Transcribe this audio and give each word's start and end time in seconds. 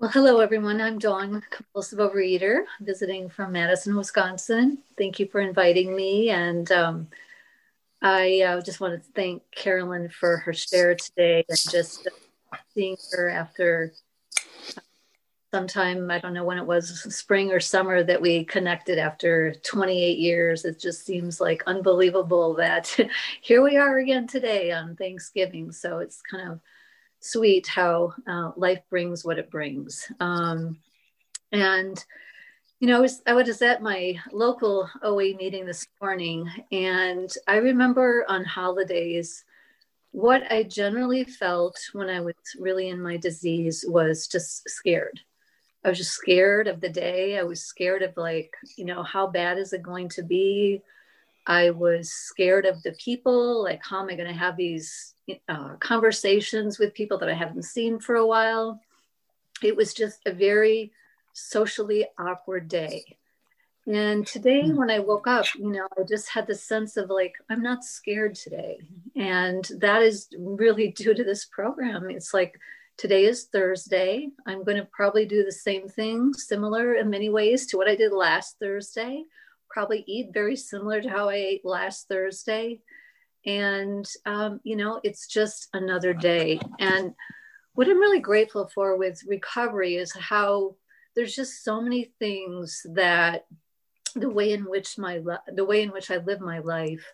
Well, 0.00 0.10
hello, 0.10 0.38
everyone. 0.38 0.80
I'm 0.80 1.00
Dawn, 1.00 1.42
compulsive 1.50 1.98
overeater, 1.98 2.60
visiting 2.80 3.28
from 3.28 3.50
Madison, 3.50 3.96
Wisconsin. 3.96 4.78
Thank 4.96 5.18
you 5.18 5.26
for 5.26 5.40
inviting 5.40 5.96
me. 5.96 6.30
And 6.30 6.70
um, 6.70 7.08
I 8.00 8.42
uh, 8.42 8.60
just 8.60 8.78
want 8.78 8.94
to 8.94 9.12
thank 9.16 9.42
Carolyn 9.50 10.08
for 10.08 10.36
her 10.36 10.52
share 10.52 10.94
today 10.94 11.44
and 11.48 11.58
just 11.58 12.06
seeing 12.72 12.96
her 13.10 13.28
after 13.28 13.92
sometime, 15.52 16.12
I 16.12 16.20
don't 16.20 16.34
know 16.34 16.44
when 16.44 16.58
it 16.58 16.66
was, 16.66 17.00
spring 17.12 17.50
or 17.50 17.58
summer, 17.58 18.04
that 18.04 18.20
we 18.20 18.44
connected 18.44 18.98
after 18.98 19.52
28 19.64 20.16
years. 20.16 20.64
It 20.64 20.78
just 20.78 21.06
seems 21.06 21.40
like 21.40 21.64
unbelievable 21.66 22.54
that 22.54 22.96
here 23.40 23.62
we 23.62 23.76
are 23.76 23.98
again 23.98 24.28
today 24.28 24.70
on 24.70 24.94
Thanksgiving. 24.94 25.72
So 25.72 25.98
it's 25.98 26.22
kind 26.22 26.52
of 26.52 26.60
sweet 27.20 27.66
how 27.66 28.14
uh, 28.26 28.52
life 28.56 28.80
brings 28.90 29.24
what 29.24 29.38
it 29.38 29.50
brings. 29.50 30.10
Um, 30.20 30.78
and 31.52 32.04
you 32.80 32.86
know, 32.86 32.98
I 32.98 33.00
was, 33.00 33.22
I 33.26 33.32
was 33.32 33.60
at 33.62 33.82
my 33.82 34.16
local 34.32 34.88
OA 35.02 35.34
meeting 35.34 35.66
this 35.66 35.86
morning, 36.00 36.48
and 36.70 37.28
I 37.48 37.56
remember 37.56 38.24
on 38.28 38.44
holidays, 38.44 39.44
what 40.12 40.50
I 40.50 40.62
generally 40.62 41.24
felt 41.24 41.76
when 41.92 42.08
I 42.08 42.20
was 42.20 42.34
really 42.58 42.88
in 42.88 43.02
my 43.02 43.16
disease 43.16 43.84
was 43.88 44.28
just 44.28 44.68
scared. 44.68 45.18
I 45.84 45.88
was 45.88 45.98
just 45.98 46.12
scared 46.12 46.68
of 46.68 46.80
the 46.80 46.88
day. 46.88 47.38
I 47.38 47.42
was 47.42 47.62
scared 47.62 48.02
of, 48.02 48.16
like, 48.16 48.54
you 48.76 48.84
know, 48.84 49.02
how 49.02 49.26
bad 49.26 49.58
is 49.58 49.72
it 49.72 49.82
going 49.82 50.08
to 50.10 50.22
be? 50.22 50.80
I 51.48 51.70
was 51.70 52.12
scared 52.12 52.66
of 52.66 52.80
the 52.82 52.92
people, 52.92 53.64
like, 53.64 53.80
how 53.82 54.00
am 54.00 54.10
I 54.10 54.14
going 54.14 54.28
to 54.28 54.38
have 54.38 54.56
these 54.56 55.14
uh, 55.48 55.74
conversations 55.80 56.78
with 56.78 56.94
people 56.94 57.18
that 57.18 57.28
I 57.28 57.34
haven't 57.34 57.64
seen 57.64 57.98
for 57.98 58.16
a 58.16 58.26
while. 58.26 58.80
It 59.62 59.76
was 59.76 59.92
just 59.92 60.20
a 60.26 60.32
very 60.32 60.92
socially 61.32 62.06
awkward 62.18 62.68
day. 62.68 63.16
And 63.86 64.26
today, 64.26 64.62
hmm. 64.68 64.76
when 64.76 64.90
I 64.90 64.98
woke 64.98 65.26
up, 65.26 65.46
you 65.54 65.70
know, 65.70 65.88
I 65.98 66.02
just 66.02 66.28
had 66.28 66.46
the 66.46 66.54
sense 66.54 66.96
of 66.96 67.10
like, 67.10 67.34
I'm 67.48 67.62
not 67.62 67.84
scared 67.84 68.34
today. 68.34 68.78
And 69.16 69.68
that 69.78 70.02
is 70.02 70.28
really 70.38 70.88
due 70.96 71.14
to 71.14 71.24
this 71.24 71.44
program. 71.46 72.10
It's 72.10 72.34
like, 72.34 72.58
today 72.96 73.24
is 73.24 73.44
Thursday. 73.44 74.28
I'm 74.46 74.64
going 74.64 74.76
to 74.76 74.88
probably 74.92 75.24
do 75.24 75.44
the 75.44 75.52
same 75.52 75.88
thing, 75.88 76.34
similar 76.34 76.94
in 76.94 77.10
many 77.10 77.28
ways 77.28 77.66
to 77.66 77.76
what 77.76 77.88
I 77.88 77.94
did 77.94 78.12
last 78.12 78.58
Thursday. 78.58 79.24
Probably 79.70 80.04
eat 80.06 80.30
very 80.32 80.56
similar 80.56 81.00
to 81.00 81.08
how 81.08 81.28
I 81.28 81.34
ate 81.34 81.64
last 81.64 82.08
Thursday. 82.08 82.80
And 83.46 84.08
um, 84.26 84.60
you 84.64 84.76
know 84.76 85.00
it's 85.04 85.26
just 85.26 85.68
another 85.72 86.12
day. 86.12 86.60
And 86.78 87.14
what 87.78 87.88
i'm 87.88 88.00
really 88.00 88.18
grateful 88.18 88.68
for 88.74 88.96
with 88.96 89.22
recovery 89.24 89.94
is 89.94 90.12
how 90.12 90.74
there's 91.14 91.32
just 91.32 91.62
so 91.62 91.80
many 91.80 92.10
things 92.18 92.84
that 92.92 93.46
the 94.16 94.28
way 94.28 94.52
in 94.52 94.64
which 94.64 94.98
my 94.98 95.22
the 95.54 95.64
way 95.64 95.82
in 95.84 95.92
which 95.92 96.10
i 96.10 96.16
live 96.16 96.40
my 96.40 96.58
life 96.58 97.04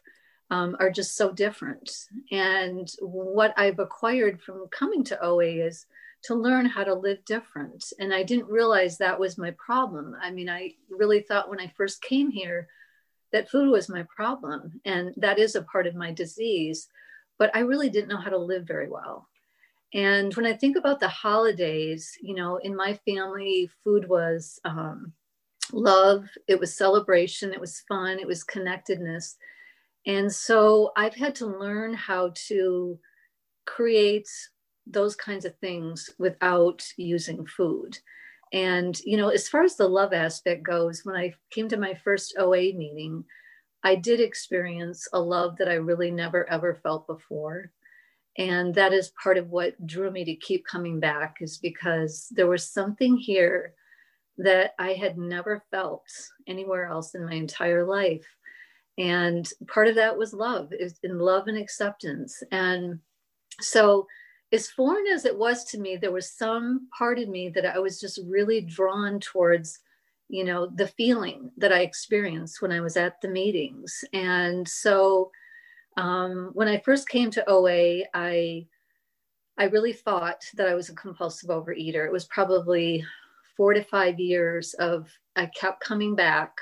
um, 0.51 0.75
are 0.81 0.91
just 0.91 1.17
so 1.17 1.31
different. 1.33 1.91
And 2.33 2.91
what 3.01 3.53
i've 3.59 3.79
acquired 3.79 4.41
from 4.41 4.67
coming 4.71 5.05
to 5.05 5.23
oa 5.23 5.45
is 5.45 5.85
to 6.25 6.35
learn 6.35 6.65
how 6.67 6.85
to 6.85 6.95
live 6.95 7.25
different. 7.25 7.93
And 7.99 8.13
i 8.13 8.23
didn't 8.23 8.49
realize 8.49 8.99
that 8.99 9.21
was 9.21 9.39
my 9.39 9.53
problem. 9.53 10.17
I 10.21 10.31
mean 10.31 10.49
i 10.49 10.73
really 10.91 11.21
thought 11.21 11.51
when 11.51 11.61
i 11.61 11.73
first 11.77 12.03
came 12.03 12.31
here 12.31 12.69
that 13.33 13.51
food 13.51 13.71
was 13.71 13.89
my 13.89 14.05
problem 14.15 14.81
and 14.85 15.13
that 15.17 15.39
is 15.39 15.55
a 15.55 15.63
part 15.63 15.87
of 15.87 15.95
my 15.95 16.13
disease 16.13 16.89
but 17.39 17.51
i 17.55 17.61
really 17.61 17.91
didn't 17.91 18.09
know 18.09 18.17
how 18.17 18.31
to 18.31 18.39
live 18.39 18.67
very 18.67 18.89
well. 18.89 19.29
And 19.93 20.35
when 20.35 20.47
i 20.47 20.53
think 20.55 20.77
about 20.77 21.01
the 21.01 21.09
holidays 21.09 22.17
you 22.21 22.35
know 22.35 22.57
in 22.57 22.75
my 22.75 22.95
family 23.07 23.71
food 23.83 24.09
was 24.09 24.59
um, 24.65 25.13
love 25.73 26.29
it 26.49 26.59
was 26.61 26.77
celebration 26.77 27.53
it 27.53 27.61
was 27.61 27.85
fun 27.89 28.19
it 28.19 28.27
was 28.27 28.45
connectedness. 28.45 29.37
And 30.07 30.33
so 30.33 30.93
i've 30.97 31.15
had 31.15 31.35
to 31.37 31.47
learn 31.47 31.93
how 31.95 32.33
to 32.49 32.99
create 33.67 34.29
those 34.87 35.17
kinds 35.17 35.45
of 35.45 35.57
things 35.59 36.11
without 36.19 36.87
using 36.97 37.47
food 37.47 37.99
and, 38.55 39.01
you 39.05 39.17
know, 39.17 39.31
as 39.31 39.49
far 39.49 39.65
as 39.65 39.75
the 39.75 39.89
love 39.89 40.13
aspect 40.13 40.63
goes, 40.63 41.05
when 41.05 41.17
I 41.17 41.35
came 41.51 41.69
to 41.71 41.77
my 41.77 41.93
first 41.93 42.37
OA 42.39 42.73
meeting, 42.73 43.25
I 43.83 43.97
did 43.97 44.21
experience 44.21 45.09
a 45.13 45.19
love 45.19 45.57
that 45.57 45.69
I 45.69 45.75
really 45.75 46.13
never 46.13 46.49
ever 46.49 46.77
felt 46.77 47.09
before. 47.09 47.73
And 48.39 48.73
that 48.77 48.93
is 48.93 49.13
part 49.21 49.39
of 49.39 49.51
what 49.51 49.85
drew 49.89 50.09
me 50.13 50.25
to 50.25 50.37
keep 50.37 50.65
coming 50.65 51.01
back, 51.01 51.39
is 51.41 51.59
because 51.59 52.29
there 52.31 52.47
was 52.47 52.71
something 52.71 53.17
here 53.17 53.75
that 54.39 54.75
I 54.79 54.93
had 54.93 55.19
never 55.19 55.65
felt 55.73 56.07
anywhere 56.47 56.87
else 56.87 57.17
in 57.17 57.27
my 57.27 57.35
entire 57.35 57.85
life. 57.85 58.27
And 58.99 59.49
part 59.67 59.89
of 59.89 59.97
that 59.97 60.17
was 60.17 60.33
love, 60.33 60.73
in 61.03 61.19
love 61.19 61.49
and 61.49 61.59
acceptance. 61.59 62.41
And 62.53 63.01
so 63.61 64.07
as 64.55 64.71
foreign 64.71 65.07
as 65.13 65.25
it 65.25 65.37
was 65.37 65.65
to 65.65 65.79
me, 65.79 65.97
there 65.97 66.13
was 66.13 66.31
some 66.31 66.89
part 66.97 67.19
of 67.19 67.29
me 67.29 67.49
that 67.51 67.67
I 67.67 67.79
was 67.79 68.01
just 68.01 68.21
really 68.27 68.61
drawn 68.61 69.19
towards, 69.19 69.81
you 70.29 70.45
know, 70.45 70.67
the 70.67 70.87
feeling 70.87 71.51
that 71.59 71.73
I 71.73 71.81
experienced 71.81 72.63
when 72.63 72.71
I 72.71 72.81
was 72.81 72.97
at 72.97 73.21
the 73.21 73.29
meetings. 73.29 74.05
And 74.13 74.67
so 74.67 75.31
um, 75.97 76.51
when 76.55 76.69
I 76.69 76.79
first 76.79 77.09
came 77.09 77.31
to 77.33 77.51
OA, 77.51 78.05
I 78.15 78.67
I 79.57 79.65
really 79.65 79.93
thought 79.93 80.43
that 80.55 80.69
I 80.69 80.75
was 80.75 80.89
a 80.89 80.95
compulsive 80.95 81.49
overeater. 81.49 82.07
It 82.07 82.13
was 82.13 82.25
probably 82.25 83.05
four 83.57 83.73
to 83.73 83.85
five 83.85 84.19
years 84.19 84.75
of 84.75 85.09
I 85.37 85.47
kept 85.47 85.81
coming 85.81 86.17
back 86.17 86.57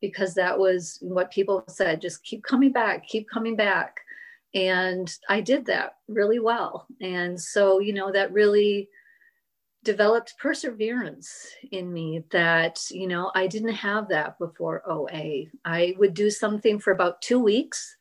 because 0.00 0.34
that 0.34 0.58
was 0.58 0.98
what 1.00 1.30
people 1.30 1.64
said 1.68 2.00
just 2.00 2.24
keep 2.24 2.42
coming 2.42 2.72
back, 2.72 3.06
keep 3.06 3.28
coming 3.28 3.56
back 3.56 4.00
and 4.54 5.14
i 5.28 5.40
did 5.40 5.66
that 5.66 5.94
really 6.08 6.38
well. 6.38 6.86
And 7.00 7.40
so 7.40 7.80
you 7.80 7.92
know 7.92 8.10
that 8.12 8.32
really 8.32 8.88
developed 9.84 10.34
perseverance 10.40 11.30
in 11.70 11.92
me 11.92 12.24
that 12.30 12.80
you 12.90 13.06
know 13.06 13.30
i 13.34 13.46
didn't 13.46 13.74
have 13.74 14.08
that 14.08 14.38
before 14.38 14.82
oa 14.86 15.44
i 15.64 15.94
would 15.98 16.14
do 16.14 16.30
something 16.30 16.80
for 16.80 16.92
about 16.92 17.22
two 17.22 17.38
weeks 17.38 17.96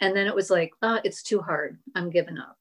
and 0.00 0.14
then 0.14 0.26
it 0.26 0.34
was 0.34 0.50
like 0.50 0.72
oh, 0.82 1.00
it's 1.02 1.22
too 1.22 1.40
hard. 1.40 1.78
I'm 1.94 2.10
giving 2.10 2.38
up. 2.38 2.58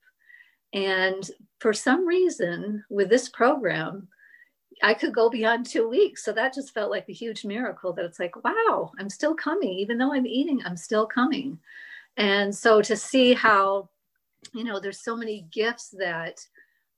And 0.74 1.30
for 1.60 1.74
some 1.74 2.08
reason 2.08 2.84
with 2.90 3.10
this 3.10 3.30
program 3.30 4.08
i 4.82 4.94
could 4.94 5.14
go 5.14 5.30
beyond 5.30 5.66
two 5.66 5.88
weeks. 5.90 6.24
So 6.24 6.32
that 6.34 6.54
just 6.54 6.74
felt 6.74 6.90
like 6.90 7.08
a 7.10 7.14
huge 7.14 7.46
miracle 7.46 7.94
that 7.94 8.06
it's 8.06 8.20
like 8.20 8.44
wow 8.44 8.92
i'm 9.00 9.10
still 9.10 9.36
coming. 9.36 9.74
Even 9.74 9.98
though 9.98 10.14
i'm 10.14 10.26
eating 10.26 10.62
i'm 10.66 10.78
still 10.78 11.06
coming 11.06 11.60
and 12.18 12.54
so 12.54 12.82
to 12.82 12.96
see 12.96 13.34
how, 13.34 13.90
you 14.54 14.64
know, 14.64 14.80
there's 14.80 15.04
so 15.04 15.16
many 15.16 15.48
gifts 15.52 15.94
that 15.98 16.40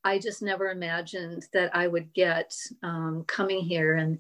I 0.03 0.19
just 0.19 0.41
never 0.41 0.69
imagined 0.69 1.47
that 1.53 1.75
I 1.75 1.87
would 1.87 2.13
get 2.13 2.53
um, 2.83 3.23
coming 3.27 3.61
here. 3.61 3.95
And 3.95 4.19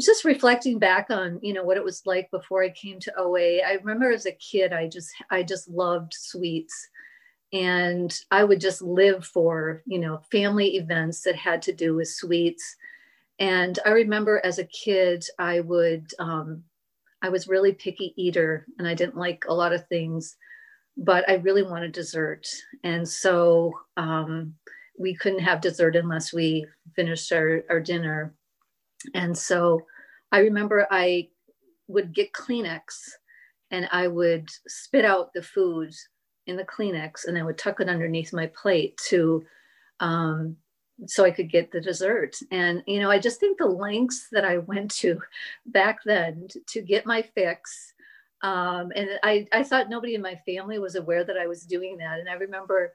just 0.00 0.24
reflecting 0.24 0.78
back 0.78 1.10
on, 1.10 1.38
you 1.42 1.52
know, 1.52 1.62
what 1.62 1.76
it 1.76 1.84
was 1.84 2.02
like 2.06 2.30
before 2.30 2.62
I 2.64 2.70
came 2.70 2.98
to 3.00 3.12
OA. 3.18 3.58
I 3.58 3.78
remember 3.82 4.10
as 4.10 4.26
a 4.26 4.32
kid, 4.32 4.72
I 4.72 4.88
just, 4.88 5.10
I 5.30 5.42
just 5.42 5.68
loved 5.68 6.14
sweets 6.14 6.88
and 7.52 8.18
I 8.30 8.44
would 8.44 8.60
just 8.60 8.80
live 8.80 9.26
for, 9.26 9.82
you 9.84 9.98
know, 9.98 10.22
family 10.30 10.76
events 10.76 11.22
that 11.22 11.36
had 11.36 11.60
to 11.62 11.72
do 11.72 11.96
with 11.96 12.08
sweets. 12.08 12.76
And 13.38 13.78
I 13.84 13.90
remember 13.90 14.40
as 14.44 14.58
a 14.58 14.64
kid, 14.64 15.24
I 15.38 15.60
would 15.60 16.12
um, 16.18 16.62
I 17.22 17.28
was 17.28 17.48
really 17.48 17.72
picky 17.72 18.14
eater 18.16 18.66
and 18.78 18.88
I 18.88 18.94
didn't 18.94 19.16
like 19.16 19.44
a 19.48 19.54
lot 19.54 19.72
of 19.72 19.86
things, 19.88 20.36
but 20.96 21.28
I 21.28 21.34
really 21.34 21.62
wanted 21.62 21.92
dessert. 21.92 22.46
And 22.82 23.08
so 23.08 23.72
um, 23.96 24.54
we 24.98 25.14
couldn't 25.14 25.40
have 25.40 25.60
dessert 25.60 25.96
unless 25.96 26.32
we 26.32 26.66
finished 26.94 27.32
our, 27.32 27.62
our 27.68 27.80
dinner. 27.80 28.34
And 29.14 29.36
so 29.36 29.80
I 30.32 30.40
remember 30.40 30.86
I 30.90 31.28
would 31.88 32.14
get 32.14 32.32
Kleenex 32.32 32.82
and 33.70 33.88
I 33.92 34.08
would 34.08 34.48
spit 34.68 35.04
out 35.04 35.32
the 35.34 35.42
food 35.42 35.92
in 36.46 36.56
the 36.56 36.64
Kleenex 36.64 37.26
and 37.26 37.38
I 37.38 37.42
would 37.42 37.58
tuck 37.58 37.80
it 37.80 37.88
underneath 37.88 38.32
my 38.32 38.50
plate 38.60 38.98
to 39.08 39.42
um, 40.00 40.56
so 41.06 41.24
I 41.24 41.30
could 41.30 41.50
get 41.50 41.70
the 41.70 41.80
dessert. 41.80 42.36
And, 42.50 42.82
you 42.86 43.00
know, 43.00 43.10
I 43.10 43.18
just 43.18 43.40
think 43.40 43.58
the 43.58 43.66
lengths 43.66 44.28
that 44.32 44.44
I 44.44 44.58
went 44.58 44.90
to 44.96 45.20
back 45.66 46.00
then 46.04 46.48
to 46.68 46.82
get 46.82 47.06
my 47.06 47.22
fix. 47.22 47.94
Um, 48.42 48.92
and 48.94 49.10
I, 49.22 49.46
I 49.52 49.62
thought 49.62 49.90
nobody 49.90 50.14
in 50.14 50.22
my 50.22 50.40
family 50.46 50.78
was 50.78 50.94
aware 50.94 51.24
that 51.24 51.36
I 51.36 51.46
was 51.46 51.64
doing 51.64 51.98
that. 51.98 52.18
And 52.20 52.28
I 52.28 52.34
remember 52.34 52.92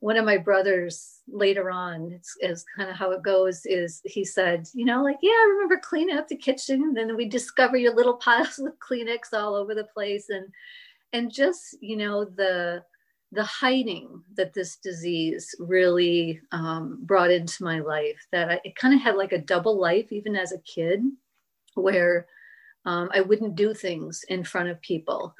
one 0.00 0.16
of 0.16 0.24
my 0.24 0.38
brothers 0.38 1.20
later 1.26 1.70
on, 1.70 2.12
it's, 2.12 2.36
it's 2.38 2.64
kind 2.76 2.88
of 2.88 2.94
how 2.94 3.10
it 3.10 3.22
goes, 3.24 3.66
is 3.66 4.00
he 4.04 4.24
said, 4.24 4.68
you 4.72 4.84
know, 4.84 5.02
like, 5.02 5.18
yeah, 5.22 5.30
I 5.30 5.50
remember 5.54 5.80
cleaning 5.82 6.16
up 6.16 6.28
the 6.28 6.36
kitchen. 6.36 6.82
And 6.82 6.96
then 6.96 7.16
we 7.16 7.28
discover 7.28 7.76
your 7.76 7.94
little 7.94 8.16
piles 8.18 8.58
of 8.60 8.72
Kleenex 8.78 9.32
all 9.32 9.54
over 9.54 9.74
the 9.74 9.88
place. 9.92 10.28
And, 10.28 10.46
and 11.12 11.32
just, 11.32 11.76
you 11.80 11.96
know, 11.96 12.24
the, 12.24 12.84
the 13.32 13.44
hiding 13.44 14.22
that 14.36 14.54
this 14.54 14.76
disease 14.76 15.54
really 15.58 16.40
um, 16.52 16.98
brought 17.02 17.30
into 17.30 17.62
my 17.62 17.80
life 17.80 18.26
that 18.32 18.50
I, 18.50 18.60
it 18.64 18.76
kind 18.76 18.94
of 18.94 19.00
had 19.00 19.16
like 19.16 19.32
a 19.32 19.38
double 19.38 19.78
life 19.78 20.10
even 20.12 20.34
as 20.34 20.52
a 20.52 20.60
kid 20.60 21.02
where 21.74 22.26
um, 22.86 23.10
i 23.12 23.20
wouldn't 23.20 23.54
do 23.54 23.74
things 23.74 24.24
in 24.28 24.44
front 24.44 24.68
of 24.68 24.80
people 24.80 25.34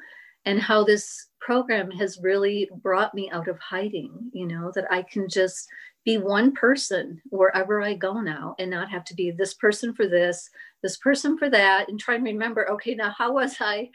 and 0.45 0.59
how 0.59 0.83
this 0.83 1.27
program 1.41 1.89
has 1.91 2.19
really 2.21 2.69
brought 2.81 3.13
me 3.15 3.29
out 3.31 3.47
of 3.47 3.59
hiding 3.59 4.11
you 4.33 4.45
know 4.45 4.71
that 4.75 4.85
i 4.91 5.01
can 5.01 5.27
just 5.27 5.67
be 6.05 6.17
one 6.17 6.51
person 6.51 7.19
wherever 7.29 7.81
i 7.81 7.93
go 7.93 8.21
now 8.21 8.55
and 8.59 8.69
not 8.69 8.89
have 8.89 9.03
to 9.05 9.15
be 9.15 9.31
this 9.31 9.55
person 9.55 9.93
for 9.93 10.07
this 10.07 10.49
this 10.83 10.97
person 10.97 11.37
for 11.37 11.49
that 11.49 11.89
and 11.89 11.99
try 11.99 12.15
and 12.15 12.23
remember 12.23 12.69
okay 12.69 12.93
now 12.93 13.13
how 13.17 13.33
was 13.33 13.57
i 13.59 13.89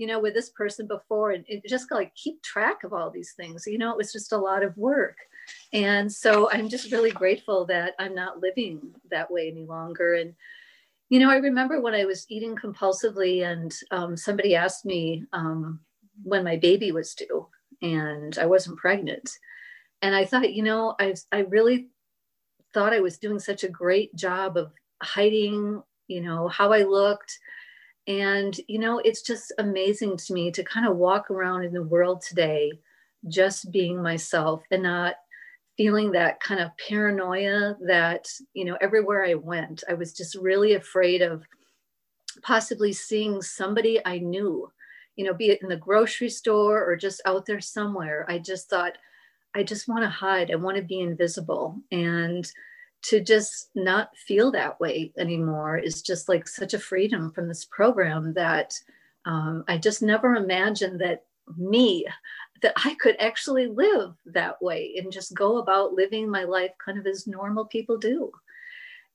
you 0.00 0.06
know 0.06 0.18
with 0.18 0.34
this 0.34 0.50
person 0.50 0.86
before 0.86 1.32
and 1.32 1.44
it 1.48 1.62
just 1.66 1.90
like 1.90 2.14
keep 2.14 2.42
track 2.42 2.84
of 2.84 2.92
all 2.92 3.10
these 3.10 3.32
things 3.32 3.64
you 3.66 3.78
know 3.78 3.90
it 3.90 3.96
was 3.96 4.12
just 4.12 4.32
a 4.32 4.38
lot 4.38 4.62
of 4.62 4.76
work 4.76 5.16
and 5.72 6.10
so 6.10 6.50
i'm 6.52 6.68
just 6.68 6.92
really 6.92 7.10
grateful 7.10 7.64
that 7.64 7.94
i'm 7.98 8.14
not 8.14 8.40
living 8.40 8.80
that 9.10 9.30
way 9.30 9.48
any 9.48 9.64
longer 9.64 10.14
and 10.14 10.34
you 11.08 11.18
know 11.18 11.30
i 11.30 11.36
remember 11.36 11.80
when 11.80 11.94
i 11.94 12.04
was 12.04 12.26
eating 12.28 12.56
compulsively 12.56 13.46
and 13.46 13.74
um, 13.90 14.16
somebody 14.16 14.54
asked 14.54 14.84
me 14.84 15.24
um, 15.32 15.80
when 16.22 16.44
my 16.44 16.56
baby 16.56 16.92
was 16.92 17.14
due 17.14 17.46
and 17.82 18.36
I 18.38 18.46
wasn't 18.46 18.78
pregnant. 18.78 19.30
And 20.02 20.14
I 20.14 20.24
thought, 20.24 20.52
you 20.52 20.62
know, 20.62 20.94
I, 20.98 21.14
I 21.32 21.40
really 21.40 21.88
thought 22.72 22.92
I 22.92 23.00
was 23.00 23.18
doing 23.18 23.38
such 23.38 23.64
a 23.64 23.68
great 23.68 24.14
job 24.14 24.56
of 24.56 24.72
hiding, 25.02 25.82
you 26.08 26.20
know, 26.20 26.48
how 26.48 26.72
I 26.72 26.82
looked. 26.82 27.38
And, 28.10 28.58
you 28.66 28.78
know, 28.78 28.98
it's 28.98 29.22
just 29.22 29.52
amazing 29.58 30.16
to 30.16 30.32
me 30.32 30.50
to 30.50 30.64
kind 30.64 30.86
of 30.86 30.96
walk 30.96 31.30
around 31.30 31.64
in 31.64 31.72
the 31.72 31.82
world 31.82 32.22
today 32.22 32.72
just 33.28 33.70
being 33.70 34.02
myself 34.02 34.62
and 34.70 34.82
not 34.82 35.14
feeling 35.76 36.10
that 36.12 36.40
kind 36.40 36.60
of 36.60 36.70
paranoia 36.88 37.76
that, 37.86 38.28
you 38.54 38.64
know, 38.64 38.76
everywhere 38.80 39.24
I 39.24 39.34
went, 39.34 39.84
I 39.88 39.94
was 39.94 40.12
just 40.12 40.34
really 40.34 40.74
afraid 40.74 41.22
of 41.22 41.44
possibly 42.42 42.92
seeing 42.92 43.42
somebody 43.42 44.00
I 44.04 44.18
knew 44.18 44.70
you 45.20 45.26
know, 45.26 45.34
be 45.34 45.50
it 45.50 45.60
in 45.60 45.68
the 45.68 45.76
grocery 45.76 46.30
store 46.30 46.82
or 46.82 46.96
just 46.96 47.20
out 47.26 47.44
there 47.44 47.60
somewhere. 47.60 48.24
I 48.26 48.38
just 48.38 48.70
thought, 48.70 48.96
I 49.54 49.62
just 49.62 49.86
want 49.86 50.02
to 50.02 50.08
hide. 50.08 50.50
I 50.50 50.54
want 50.54 50.78
to 50.78 50.82
be 50.82 51.00
invisible. 51.00 51.78
And 51.92 52.50
to 53.02 53.20
just 53.20 53.70
not 53.74 54.16
feel 54.16 54.50
that 54.52 54.78
way 54.80 55.12
anymore 55.18 55.78
is 55.78 56.02
just 56.02 56.28
like 56.28 56.46
such 56.46 56.74
a 56.74 56.78
freedom 56.78 57.32
from 57.32 57.48
this 57.48 57.64
program 57.64 58.34
that 58.34 58.74
um, 59.24 59.64
I 59.68 59.78
just 59.78 60.02
never 60.02 60.34
imagined 60.34 61.00
that 61.00 61.24
me, 61.56 62.06
that 62.62 62.74
I 62.76 62.94
could 63.00 63.16
actually 63.18 63.66
live 63.66 64.14
that 64.26 64.60
way 64.62 64.94
and 64.96 65.12
just 65.12 65.34
go 65.34 65.58
about 65.58 65.94
living 65.94 66.30
my 66.30 66.44
life 66.44 66.72
kind 66.84 66.98
of 66.98 67.06
as 67.06 67.26
normal 67.26 67.64
people 67.64 67.96
do. 67.96 68.30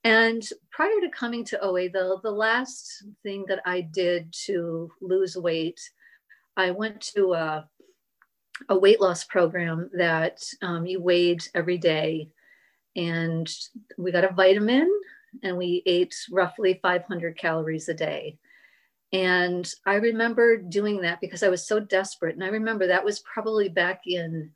And 0.04 0.46
prior 0.70 1.00
to 1.00 1.08
coming 1.08 1.44
to 1.46 1.60
OA, 1.60 1.88
the, 1.88 2.18
the 2.22 2.30
last 2.30 3.04
thing 3.22 3.44
that 3.48 3.60
I 3.64 3.80
did 3.80 4.32
to 4.46 4.90
lose 5.00 5.36
weight 5.36 5.80
I 6.56 6.70
went 6.70 7.00
to 7.14 7.34
a, 7.34 7.68
a 8.68 8.78
weight 8.78 9.00
loss 9.00 9.24
program 9.24 9.90
that 9.92 10.42
um, 10.62 10.86
you 10.86 11.00
weighed 11.00 11.46
every 11.54 11.76
day, 11.76 12.30
and 12.96 13.48
we 13.96 14.10
got 14.10 14.24
a 14.24 14.32
vitamin, 14.32 14.90
and 15.42 15.56
we 15.56 15.82
ate 15.86 16.16
roughly 16.30 16.80
500 16.82 17.38
calories 17.38 17.88
a 17.88 17.94
day. 17.94 18.38
And 19.12 19.70
I 19.86 19.94
remember 19.94 20.56
doing 20.56 21.02
that 21.02 21.20
because 21.20 21.42
I 21.42 21.48
was 21.48 21.66
so 21.66 21.78
desperate. 21.78 22.34
And 22.34 22.42
I 22.42 22.48
remember 22.48 22.88
that 22.88 23.04
was 23.04 23.20
probably 23.20 23.68
back 23.68 24.02
in 24.06 24.50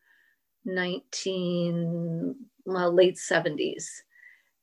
19, 0.64 2.34
well, 2.64 2.92
late 2.92 3.16
70s 3.16 3.86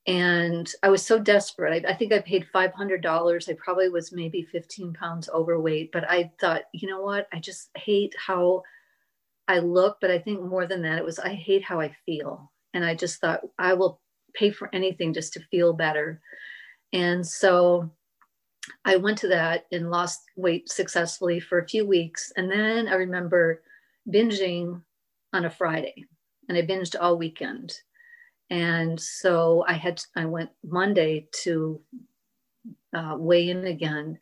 and 0.07 0.71
I 0.81 0.89
was 0.89 1.05
so 1.05 1.19
desperate. 1.19 1.85
I, 1.85 1.91
I, 1.91 1.93
think 1.93 2.13
I 2.13 2.19
paid 2.19 2.47
five 2.53 2.73
hundred 2.73 3.01
dollars. 3.01 3.49
I 3.49 3.53
probably 3.53 3.89
was 3.89 4.13
maybe 4.13 4.41
fifteen 4.41 4.93
pounds 4.93 5.29
overweight, 5.29 5.91
but 5.91 6.09
I 6.09 6.31
thought, 6.39 6.63
you 6.71 6.87
know 6.87 7.01
what? 7.01 7.27
I 7.33 7.39
just 7.39 7.69
hate 7.75 8.15
how 8.17 8.63
I 9.49 9.59
look. 9.59 9.97
But 9.99 10.11
I 10.11 10.19
think 10.19 10.41
more 10.41 10.65
than 10.65 10.81
that, 10.83 10.97
it 10.97 11.03
was 11.03 11.19
I 11.19 11.33
hate 11.33 11.63
how 11.63 11.81
I 11.81 11.93
feel, 12.05 12.51
and 12.77 12.85
I 12.85 12.95
just 12.95 13.19
thought 13.19 13.41
I 13.57 13.73
will 13.73 13.99
pay 14.33 14.51
for 14.51 14.69
anything 14.71 15.13
just 15.13 15.33
to 15.33 15.41
feel 15.51 15.73
better. 15.73 16.21
And 16.93 17.25
so 17.25 17.91
I 18.85 18.97
went 18.97 19.17
to 19.19 19.27
that 19.29 19.65
and 19.71 19.89
lost 19.89 20.21
weight 20.35 20.69
successfully 20.69 21.39
for 21.39 21.59
a 21.59 21.67
few 21.67 21.85
weeks, 21.85 22.31
and 22.37 22.49
then 22.49 22.87
I 22.87 22.93
remember 22.93 23.63
binging 24.09 24.81
on 25.33 25.45
a 25.45 25.49
Friday, 25.49 26.05
and 26.47 26.57
I 26.57 26.61
binged 26.61 26.95
all 26.99 27.17
weekend 27.17 27.73
and 28.49 28.99
so 28.99 29.65
I 29.67 29.73
had 29.73 30.01
I 30.15 30.25
went 30.25 30.49
Monday 30.63 31.27
to 31.43 31.81
uh, 32.93 33.15
weigh 33.17 33.49
in 33.49 33.65
again, 33.67 34.17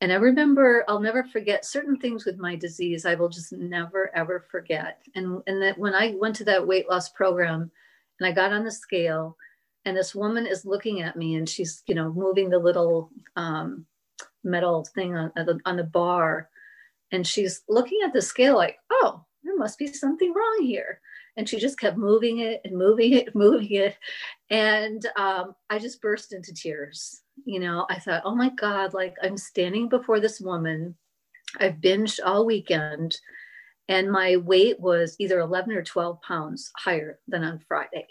and 0.00 0.12
I 0.12 0.16
remember 0.16 0.84
I'll 0.88 1.00
never 1.00 1.24
forget 1.24 1.64
certain 1.64 1.96
things 1.98 2.24
with 2.24 2.38
my 2.38 2.54
disease. 2.54 3.04
I 3.04 3.14
will 3.14 3.28
just 3.28 3.52
never 3.52 4.14
ever 4.14 4.44
forget. 4.50 5.02
And 5.14 5.42
and 5.46 5.60
that 5.62 5.78
when 5.78 5.94
I 5.94 6.14
went 6.16 6.36
to 6.36 6.44
that 6.44 6.66
weight 6.66 6.88
loss 6.88 7.08
program, 7.08 7.70
and 8.18 8.26
I 8.26 8.32
got 8.32 8.52
on 8.52 8.64
the 8.64 8.70
scale, 8.70 9.36
and 9.84 9.96
this 9.96 10.14
woman 10.14 10.46
is 10.46 10.64
looking 10.64 11.02
at 11.02 11.16
me, 11.16 11.34
and 11.36 11.48
she's 11.48 11.82
you 11.86 11.94
know 11.94 12.12
moving 12.12 12.50
the 12.50 12.58
little 12.58 13.10
um, 13.36 13.86
metal 14.42 14.86
thing 14.94 15.16
on 15.16 15.32
on 15.36 15.46
the, 15.46 15.60
on 15.64 15.76
the 15.76 15.84
bar, 15.84 16.48
and 17.12 17.26
she's 17.26 17.62
looking 17.68 18.00
at 18.04 18.12
the 18.12 18.22
scale 18.22 18.56
like, 18.56 18.78
oh, 18.90 19.24
there 19.42 19.56
must 19.56 19.78
be 19.78 19.86
something 19.86 20.32
wrong 20.32 20.58
here. 20.62 21.00
And 21.36 21.48
she 21.48 21.58
just 21.58 21.80
kept 21.80 21.96
moving 21.96 22.38
it 22.38 22.60
and 22.64 22.76
moving 22.76 23.12
it 23.12 23.34
moving 23.34 23.72
it. 23.72 23.96
And 24.50 25.04
um, 25.16 25.54
i 25.70 25.78
just 25.78 26.00
burst 26.00 26.32
into 26.32 26.52
tears. 26.52 27.22
You 27.44 27.60
know 27.60 27.84
i 27.90 27.98
thought 27.98 28.22
oh 28.24 28.34
my 28.34 28.50
god 28.50 28.94
like 28.94 29.16
i'm 29.22 29.36
standing 29.36 29.88
before 29.88 30.20
this 30.20 30.40
woman. 30.40 30.94
I've 31.60 31.74
binged 31.74 32.18
all 32.24 32.46
weekend 32.46 33.16
and 33.88 34.10
my 34.10 34.36
weight 34.36 34.80
was 34.80 35.16
either 35.18 35.40
11 35.40 35.72
or 35.72 35.82
12 35.82 36.20
pounds 36.22 36.70
higher 36.76 37.18
than 37.28 37.44
on 37.44 37.58
friday. 37.68 38.06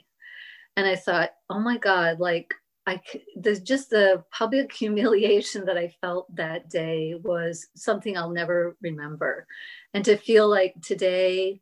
And 0.77 0.87
i 0.87 0.95
thought 0.95 1.31
oh 1.49 1.59
my 1.59 1.77
god 1.77 2.19
like 2.19 2.53
I 2.85 3.01
there's 3.35 3.61
just 3.61 3.89
the 3.89 4.23
public 4.31 4.73
humiliation 4.83 5.65
that 5.65 5.77
I 5.77 5.95
felt 6.01 6.33
that 6.35 6.69
day 6.69 7.15
was 7.23 7.67
something 7.75 8.17
I'll 8.17 8.29
never 8.29 8.75
remember. 8.81 9.47
And 9.93 10.03
to 10.05 10.17
feel 10.17 10.49
like 10.49 10.75
today 10.81 11.61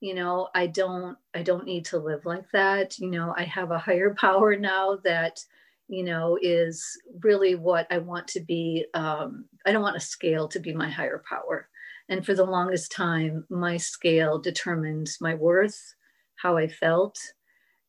you 0.00 0.14
know 0.14 0.48
i 0.54 0.64
don't 0.66 1.18
i 1.34 1.42
don't 1.42 1.64
need 1.64 1.84
to 1.86 1.98
live 1.98 2.24
like 2.26 2.50
that. 2.52 2.98
You 2.98 3.10
know 3.10 3.34
i 3.36 3.44
have 3.44 3.70
a 3.70 3.78
higher 3.78 4.14
power 4.14 4.56
now 4.56 4.96
that 5.04 5.40
you 5.88 6.04
know 6.04 6.38
is 6.40 7.00
really 7.20 7.54
what 7.54 7.86
i 7.90 7.98
want 7.98 8.28
to 8.28 8.40
be 8.40 8.84
um, 8.94 9.46
i 9.66 9.72
don't 9.72 9.82
want 9.82 9.96
a 9.96 10.00
scale 10.00 10.46
to 10.48 10.60
be 10.60 10.72
my 10.72 10.88
higher 10.88 11.22
power 11.28 11.68
and 12.08 12.24
for 12.24 12.34
the 12.34 12.44
longest 12.44 12.92
time 12.92 13.44
my 13.50 13.76
scale 13.76 14.38
determined 14.38 15.08
my 15.20 15.34
worth 15.34 15.94
how 16.36 16.56
i 16.56 16.66
felt 16.68 17.18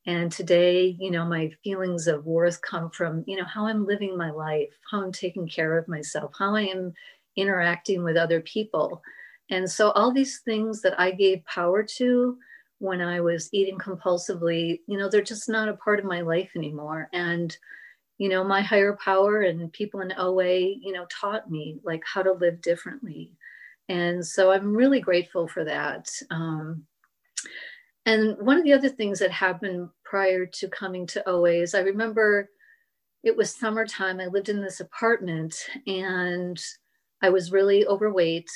and 0.05 0.31
today 0.31 0.95
you 0.99 1.11
know 1.11 1.25
my 1.25 1.51
feelings 1.63 2.07
of 2.07 2.25
worth 2.25 2.61
come 2.61 2.89
from 2.91 3.23
you 3.27 3.37
know 3.37 3.45
how 3.45 3.67
i'm 3.67 3.85
living 3.85 4.17
my 4.17 4.31
life 4.31 4.73
how 4.91 5.01
i'm 5.01 5.11
taking 5.11 5.47
care 5.47 5.77
of 5.77 5.87
myself 5.87 6.31
how 6.37 6.55
i 6.55 6.61
am 6.61 6.93
interacting 7.35 8.03
with 8.03 8.17
other 8.17 8.41
people 8.41 9.01
and 9.49 9.69
so 9.69 9.91
all 9.91 10.11
these 10.11 10.39
things 10.39 10.81
that 10.81 10.99
I 10.99 11.11
gave 11.11 11.43
power 11.45 11.83
to 11.97 12.37
when 12.77 13.01
I 13.01 13.19
was 13.19 13.49
eating 13.51 13.77
compulsively, 13.77 14.81
you 14.87 14.97
know, 14.97 15.09
they're 15.09 15.21
just 15.21 15.49
not 15.49 15.69
a 15.69 15.73
part 15.73 15.99
of 15.99 16.05
my 16.05 16.21
life 16.21 16.51
anymore. 16.55 17.09
And, 17.13 17.55
you 18.17 18.29
know, 18.29 18.43
my 18.43 18.61
higher 18.61 18.97
power 19.03 19.41
and 19.41 19.71
people 19.73 20.01
in 20.01 20.13
OA, 20.17 20.59
you 20.59 20.91
know, 20.93 21.05
taught 21.09 21.49
me 21.49 21.79
like 21.83 22.03
how 22.05 22.21
to 22.21 22.33
live 22.33 22.61
differently. 22.61 23.33
And 23.89 24.25
so 24.25 24.51
I'm 24.51 24.75
really 24.75 25.01
grateful 25.01 25.47
for 25.47 25.65
that. 25.65 26.09
Um, 26.29 26.83
and 28.05 28.37
one 28.39 28.57
of 28.57 28.63
the 28.63 28.73
other 28.73 28.89
things 28.89 29.19
that 29.19 29.31
happened 29.31 29.89
prior 30.05 30.45
to 30.45 30.67
coming 30.69 31.05
to 31.07 31.27
OA 31.27 31.61
is 31.61 31.75
I 31.75 31.81
remember 31.81 32.49
it 33.23 33.35
was 33.35 33.53
summertime. 33.53 34.19
I 34.19 34.27
lived 34.27 34.49
in 34.49 34.61
this 34.61 34.79
apartment 34.79 35.55
and 35.85 36.59
I 37.21 37.29
was 37.29 37.51
really 37.51 37.85
overweight 37.85 38.49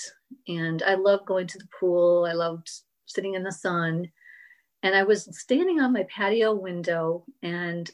and 0.47 0.81
I 0.83 0.93
loved 0.95 1.25
going 1.25 1.47
to 1.47 1.57
the 1.57 1.67
pool. 1.79 2.25
I 2.29 2.33
loved 2.33 2.71
sitting 3.05 3.33
in 3.33 3.43
the 3.43 3.51
sun. 3.51 4.09
And 4.83 4.95
I 4.95 5.03
was 5.03 5.27
standing 5.37 5.79
on 5.79 5.93
my 5.93 6.03
patio 6.03 6.53
window 6.53 7.25
and 7.41 7.89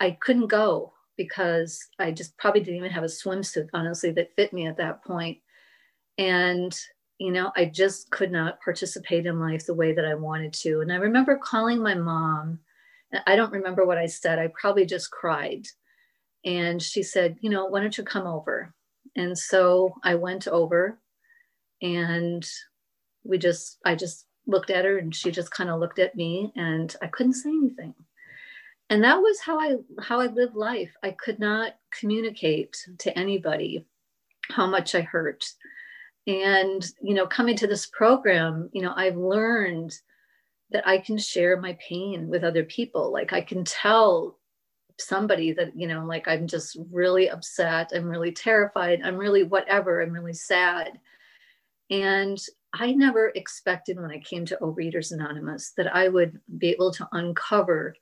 I 0.00 0.12
couldn't 0.20 0.48
go 0.48 0.92
because 1.16 1.80
I 1.98 2.10
just 2.10 2.36
probably 2.38 2.60
didn't 2.60 2.76
even 2.76 2.90
have 2.90 3.04
a 3.04 3.06
swimsuit, 3.06 3.68
honestly, 3.72 4.12
that 4.12 4.34
fit 4.36 4.52
me 4.52 4.66
at 4.66 4.76
that 4.76 5.04
point. 5.04 5.38
And, 6.18 6.78
you 7.18 7.32
know, 7.32 7.52
I 7.56 7.66
just 7.66 8.10
could 8.10 8.30
not 8.30 8.60
participate 8.60 9.26
in 9.26 9.40
life 9.40 9.66
the 9.66 9.74
way 9.74 9.92
that 9.92 10.04
I 10.04 10.14
wanted 10.14 10.52
to. 10.54 10.80
And 10.80 10.92
I 10.92 10.96
remember 10.96 11.36
calling 11.36 11.82
my 11.82 11.94
mom. 11.94 12.58
I 13.26 13.36
don't 13.36 13.52
remember 13.52 13.86
what 13.86 13.98
I 13.98 14.06
said. 14.06 14.38
I 14.38 14.48
probably 14.58 14.86
just 14.86 15.10
cried. 15.10 15.66
And 16.44 16.82
she 16.82 17.02
said, 17.02 17.36
you 17.40 17.50
know, 17.50 17.66
why 17.66 17.80
don't 17.80 17.96
you 17.96 18.04
come 18.04 18.26
over? 18.26 18.72
And 19.16 19.36
so 19.36 19.94
I 20.02 20.14
went 20.14 20.46
over 20.48 20.98
and 21.82 22.46
we 23.24 23.38
just, 23.38 23.78
I 23.84 23.94
just 23.94 24.26
looked 24.46 24.70
at 24.70 24.84
her 24.84 24.98
and 24.98 25.14
she 25.14 25.30
just 25.30 25.50
kind 25.50 25.70
of 25.70 25.80
looked 25.80 25.98
at 25.98 26.14
me 26.14 26.52
and 26.56 26.94
I 27.02 27.08
couldn't 27.08 27.34
say 27.34 27.50
anything. 27.50 27.94
And 28.88 29.02
that 29.02 29.16
was 29.16 29.40
how 29.40 29.58
I 29.58 29.76
how 30.00 30.20
I 30.20 30.26
lived 30.26 30.54
life. 30.54 30.92
I 31.02 31.10
could 31.10 31.40
not 31.40 31.74
communicate 31.90 32.76
to 32.98 33.18
anybody 33.18 33.84
how 34.50 34.66
much 34.66 34.94
I 34.94 35.00
hurt. 35.00 35.44
And 36.26 36.84
you 37.02 37.14
know, 37.14 37.26
coming 37.26 37.56
to 37.56 37.66
this 37.66 37.86
program, 37.86 38.68
you 38.72 38.82
know, 38.82 38.92
I've 38.96 39.16
learned 39.16 39.98
that 40.70 40.86
I 40.86 40.98
can 40.98 41.18
share 41.18 41.60
my 41.60 41.78
pain 41.80 42.28
with 42.28 42.42
other 42.42 42.64
people. 42.64 43.12
Like 43.12 43.32
I 43.32 43.40
can 43.40 43.64
tell 43.64 44.38
somebody 44.98 45.52
that, 45.52 45.76
you 45.76 45.86
know, 45.86 46.04
like 46.04 46.26
I'm 46.26 46.46
just 46.46 46.76
really 46.90 47.30
upset, 47.30 47.92
I'm 47.94 48.06
really 48.08 48.32
terrified, 48.32 49.00
I'm 49.04 49.16
really 49.16 49.42
whatever, 49.42 50.00
I'm 50.00 50.12
really 50.12 50.32
sad. 50.32 50.98
And 51.90 52.38
I 52.74 52.92
never 52.92 53.28
expected 53.34 54.00
when 54.00 54.10
I 54.10 54.18
came 54.18 54.44
to 54.46 54.58
Overeaters 54.60 55.12
Anonymous 55.12 55.72
that 55.76 55.94
I 55.94 56.08
would 56.08 56.40
be 56.58 56.70
able 56.70 56.92
to 56.92 57.08
uncover 57.12 57.94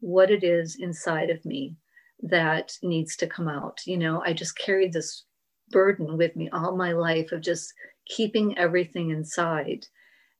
what 0.00 0.30
it 0.30 0.44
is 0.44 0.76
inside 0.76 1.30
of 1.30 1.44
me 1.44 1.76
that 2.22 2.76
needs 2.82 3.16
to 3.16 3.26
come 3.26 3.48
out. 3.48 3.80
You 3.86 3.96
know, 3.96 4.22
I 4.24 4.32
just 4.32 4.58
carried 4.58 4.92
this 4.92 5.24
burden 5.70 6.16
with 6.16 6.36
me 6.36 6.48
all 6.50 6.76
my 6.76 6.92
life 6.92 7.32
of 7.32 7.40
just 7.40 7.72
keeping 8.06 8.56
everything 8.58 9.10
inside. 9.10 9.86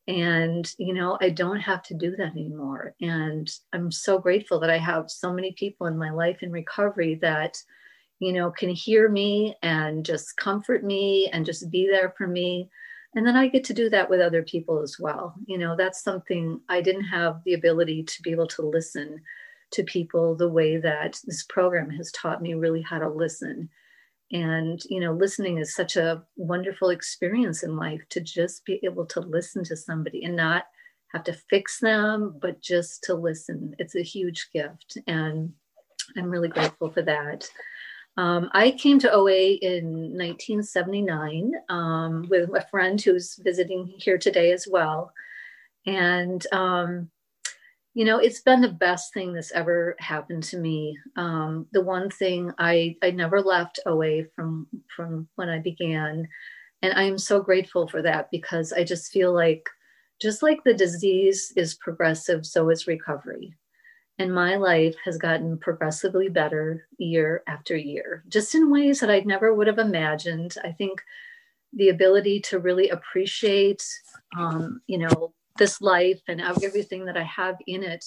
And, 0.08 0.72
you 0.78 0.92
know, 0.92 1.18
I 1.20 1.30
don't 1.30 1.60
have 1.60 1.82
to 1.84 1.94
do 1.94 2.16
that 2.16 2.32
anymore. 2.32 2.94
And 3.00 3.50
I'm 3.72 3.92
so 3.92 4.18
grateful 4.18 4.58
that 4.60 4.70
I 4.70 4.78
have 4.78 5.10
so 5.10 5.32
many 5.32 5.52
people 5.52 5.86
in 5.86 5.96
my 5.96 6.10
life 6.10 6.42
in 6.42 6.50
recovery 6.50 7.16
that, 7.16 7.62
you 8.18 8.32
know, 8.32 8.50
can 8.50 8.70
hear 8.70 9.08
me 9.08 9.54
and 9.62 10.04
just 10.04 10.36
comfort 10.36 10.84
me 10.84 11.30
and 11.32 11.46
just 11.46 11.70
be 11.70 11.86
there 11.86 12.14
for 12.16 12.26
me 12.26 12.68
and 13.14 13.26
then 13.26 13.36
i 13.36 13.48
get 13.48 13.64
to 13.64 13.74
do 13.74 13.88
that 13.90 14.08
with 14.08 14.20
other 14.20 14.42
people 14.42 14.82
as 14.82 14.98
well 14.98 15.34
you 15.46 15.58
know 15.58 15.74
that's 15.76 16.02
something 16.02 16.60
i 16.68 16.80
didn't 16.80 17.04
have 17.04 17.40
the 17.44 17.54
ability 17.54 18.02
to 18.02 18.22
be 18.22 18.30
able 18.30 18.46
to 18.46 18.62
listen 18.62 19.20
to 19.70 19.82
people 19.84 20.34
the 20.34 20.48
way 20.48 20.76
that 20.76 21.18
this 21.24 21.44
program 21.44 21.90
has 21.90 22.10
taught 22.12 22.42
me 22.42 22.54
really 22.54 22.82
how 22.82 22.98
to 22.98 23.08
listen 23.08 23.68
and 24.32 24.82
you 24.88 25.00
know 25.00 25.12
listening 25.12 25.58
is 25.58 25.74
such 25.74 25.96
a 25.96 26.22
wonderful 26.36 26.90
experience 26.90 27.62
in 27.62 27.76
life 27.76 28.02
to 28.08 28.20
just 28.20 28.64
be 28.64 28.80
able 28.84 29.06
to 29.06 29.20
listen 29.20 29.64
to 29.64 29.76
somebody 29.76 30.24
and 30.24 30.36
not 30.36 30.64
have 31.08 31.24
to 31.24 31.32
fix 31.32 31.80
them 31.80 32.36
but 32.40 32.60
just 32.60 33.02
to 33.02 33.14
listen 33.14 33.74
it's 33.78 33.96
a 33.96 34.02
huge 34.02 34.48
gift 34.52 34.98
and 35.06 35.52
i'm 36.16 36.30
really 36.30 36.48
grateful 36.48 36.90
for 36.90 37.02
that 37.02 37.48
um, 38.16 38.50
I 38.52 38.72
came 38.72 38.98
to 38.98 39.12
OA 39.12 39.52
in 39.62 39.84
1979 40.18 41.52
um, 41.68 42.26
with 42.28 42.50
a 42.54 42.66
friend 42.70 43.00
who's 43.00 43.36
visiting 43.36 43.86
here 43.86 44.18
today 44.18 44.52
as 44.52 44.66
well. 44.68 45.12
And, 45.86 46.44
um, 46.52 47.10
you 47.94 48.04
know, 48.04 48.18
it's 48.18 48.40
been 48.40 48.60
the 48.60 48.68
best 48.68 49.12
thing 49.12 49.32
that's 49.32 49.52
ever 49.52 49.96
happened 49.98 50.42
to 50.44 50.58
me. 50.58 50.96
Um, 51.16 51.66
the 51.72 51.82
one 51.82 52.08
thing 52.10 52.52
I, 52.58 52.96
I 53.02 53.10
never 53.10 53.40
left 53.40 53.80
away 53.86 54.26
from, 54.36 54.66
from 54.94 55.28
when 55.34 55.48
I 55.48 55.58
began. 55.58 56.28
And 56.82 56.94
I 56.94 57.02
am 57.02 57.18
so 57.18 57.40
grateful 57.40 57.88
for 57.88 58.00
that 58.02 58.30
because 58.30 58.72
I 58.72 58.84
just 58.84 59.12
feel 59.12 59.34
like, 59.34 59.68
just 60.20 60.42
like 60.42 60.62
the 60.64 60.74
disease 60.74 61.52
is 61.56 61.74
progressive, 61.74 62.46
so 62.46 62.68
is 62.70 62.86
recovery 62.86 63.54
and 64.20 64.34
my 64.34 64.56
life 64.56 64.94
has 65.02 65.16
gotten 65.16 65.56
progressively 65.56 66.28
better 66.28 66.86
year 66.98 67.42
after 67.46 67.74
year, 67.74 68.22
just 68.28 68.54
in 68.54 68.70
ways 68.70 69.00
that 69.00 69.10
I 69.10 69.20
never 69.20 69.54
would 69.54 69.66
have 69.66 69.78
imagined. 69.78 70.56
I 70.62 70.72
think 70.72 71.00
the 71.72 71.88
ability 71.88 72.40
to 72.40 72.58
really 72.58 72.90
appreciate, 72.90 73.82
um, 74.38 74.82
you 74.86 74.98
know, 74.98 75.32
this 75.60 75.80
life 75.80 76.20
and 76.26 76.40
everything 76.40 77.04
that 77.04 77.16
I 77.16 77.22
have 77.22 77.54
in 77.68 77.84
it, 77.84 78.04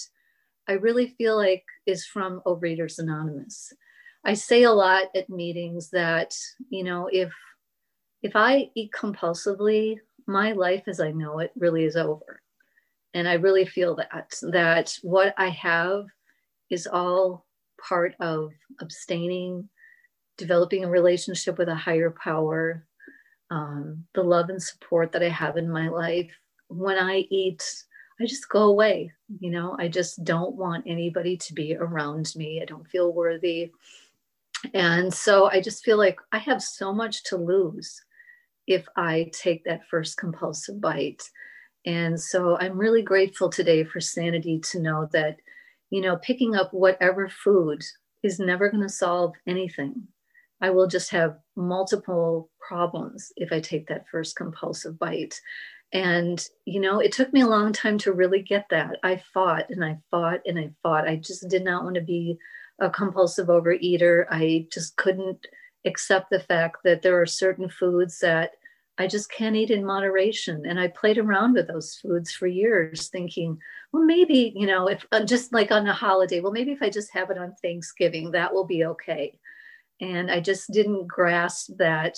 I 0.67 0.73
really 0.73 1.15
feel 1.17 1.37
like 1.37 1.63
is 1.85 2.05
from 2.05 2.41
Overeaters 2.45 2.99
Anonymous. 2.99 3.71
I 4.25 4.33
say 4.33 4.63
a 4.63 4.71
lot 4.71 5.07
at 5.15 5.29
meetings 5.29 5.89
that, 5.91 6.35
you 6.69 6.83
know, 6.83 7.07
if 7.11 7.31
if 8.21 8.35
I 8.35 8.69
eat 8.75 8.91
compulsively, 8.91 9.97
my 10.27 10.51
life 10.53 10.83
as 10.87 10.99
I 10.99 11.11
know 11.11 11.39
it 11.39 11.51
really 11.55 11.85
is 11.85 11.95
over 11.95 12.41
and 13.13 13.27
i 13.27 13.33
really 13.33 13.65
feel 13.65 13.95
that 13.95 14.33
that 14.51 14.97
what 15.01 15.33
i 15.37 15.49
have 15.49 16.05
is 16.69 16.87
all 16.87 17.45
part 17.79 18.15
of 18.19 18.51
abstaining 18.81 19.67
developing 20.37 20.83
a 20.83 20.89
relationship 20.89 21.57
with 21.57 21.69
a 21.69 21.75
higher 21.75 22.11
power 22.23 22.85
um, 23.51 24.05
the 24.15 24.23
love 24.23 24.49
and 24.49 24.61
support 24.61 25.11
that 25.11 25.23
i 25.23 25.29
have 25.29 25.57
in 25.57 25.69
my 25.69 25.89
life 25.89 26.31
when 26.77 26.97
i 26.97 27.25
eat 27.29 27.63
i 28.19 28.25
just 28.25 28.49
go 28.49 28.63
away 28.63 29.11
you 29.39 29.49
know 29.49 29.75
i 29.79 29.87
just 29.87 30.23
don't 30.23 30.55
want 30.55 30.83
anybody 30.87 31.37
to 31.37 31.53
be 31.53 31.75
around 31.75 32.33
me 32.35 32.61
i 32.61 32.65
don't 32.65 32.87
feel 32.87 33.13
worthy 33.13 33.71
and 34.73 35.13
so 35.13 35.49
i 35.49 35.59
just 35.59 35.83
feel 35.83 35.97
like 35.97 36.19
i 36.31 36.37
have 36.37 36.61
so 36.61 36.93
much 36.93 37.23
to 37.23 37.37
lose 37.37 38.01
if 38.67 38.87
i 38.95 39.29
take 39.33 39.63
that 39.63 39.87
first 39.89 40.17
compulsive 40.17 40.79
bite 40.79 41.23
and 41.85 42.19
so 42.19 42.57
I'm 42.57 42.77
really 42.77 43.01
grateful 43.01 43.49
today 43.49 43.83
for 43.83 43.99
sanity 43.99 44.59
to 44.71 44.79
know 44.79 45.09
that, 45.11 45.37
you 45.89 46.01
know, 46.01 46.17
picking 46.17 46.55
up 46.55 46.73
whatever 46.73 47.27
food 47.27 47.83
is 48.23 48.39
never 48.39 48.69
going 48.69 48.83
to 48.83 48.89
solve 48.89 49.33
anything. 49.47 50.07
I 50.61 50.69
will 50.69 50.87
just 50.87 51.09
have 51.11 51.39
multiple 51.57 52.49
problems 52.65 53.33
if 53.35 53.51
I 53.51 53.59
take 53.59 53.87
that 53.87 54.07
first 54.09 54.37
compulsive 54.37 54.97
bite. 54.97 55.39
And, 55.93 56.43
you 56.65 56.79
know, 56.79 56.99
it 56.99 57.11
took 57.11 57.31
me 57.31 57.41
a 57.41 57.47
long 57.47 57.71
time 57.71 57.99
to 57.99 58.13
really 58.13 58.41
get 58.41 58.65
that. 58.71 58.97
I 59.03 59.21
fought 59.33 59.69
and 59.69 59.85
I 59.85 59.99
fought 60.09 60.41
and 60.47 60.57
I 60.57 60.71
fought. 60.81 61.07
I 61.07 61.17
just 61.17 61.47
did 61.49 61.63
not 61.63 61.83
want 61.83 61.95
to 61.95 62.01
be 62.01 62.37
a 62.79 62.89
compulsive 62.89 63.47
overeater. 63.47 64.25
I 64.29 64.67
just 64.71 64.95
couldn't 64.97 65.45
accept 65.85 66.31
the 66.31 66.39
fact 66.39 66.77
that 66.83 67.03
there 67.03 67.21
are 67.21 67.27
certain 67.27 67.69
foods 67.69 68.19
that 68.19 68.51
I 68.97 69.07
just 69.07 69.31
can't 69.31 69.55
eat 69.55 69.69
in 69.69 69.85
moderation. 69.85 70.65
And 70.65 70.79
I 70.79 70.87
played 70.87 71.19
around 71.19 71.53
with 71.53 71.67
those 71.67 71.95
foods 71.95 72.31
for 72.31 72.47
years, 72.47 73.09
thinking, 73.09 73.59
well, 73.91 74.03
maybe, 74.03 74.53
you 74.55 74.65
know, 74.65 74.87
if 74.87 75.05
uh, 75.11 75.23
just 75.23 75.53
like 75.53 75.71
on 75.71 75.87
a 75.87 75.93
holiday, 75.93 76.39
well, 76.39 76.51
maybe 76.51 76.71
if 76.71 76.81
I 76.81 76.89
just 76.89 77.13
have 77.13 77.29
it 77.29 77.37
on 77.37 77.55
Thanksgiving, 77.61 78.31
that 78.31 78.53
will 78.53 78.65
be 78.65 78.85
okay. 78.85 79.37
And 80.01 80.31
I 80.31 80.39
just 80.39 80.71
didn't 80.71 81.07
grasp 81.07 81.71
that, 81.77 82.17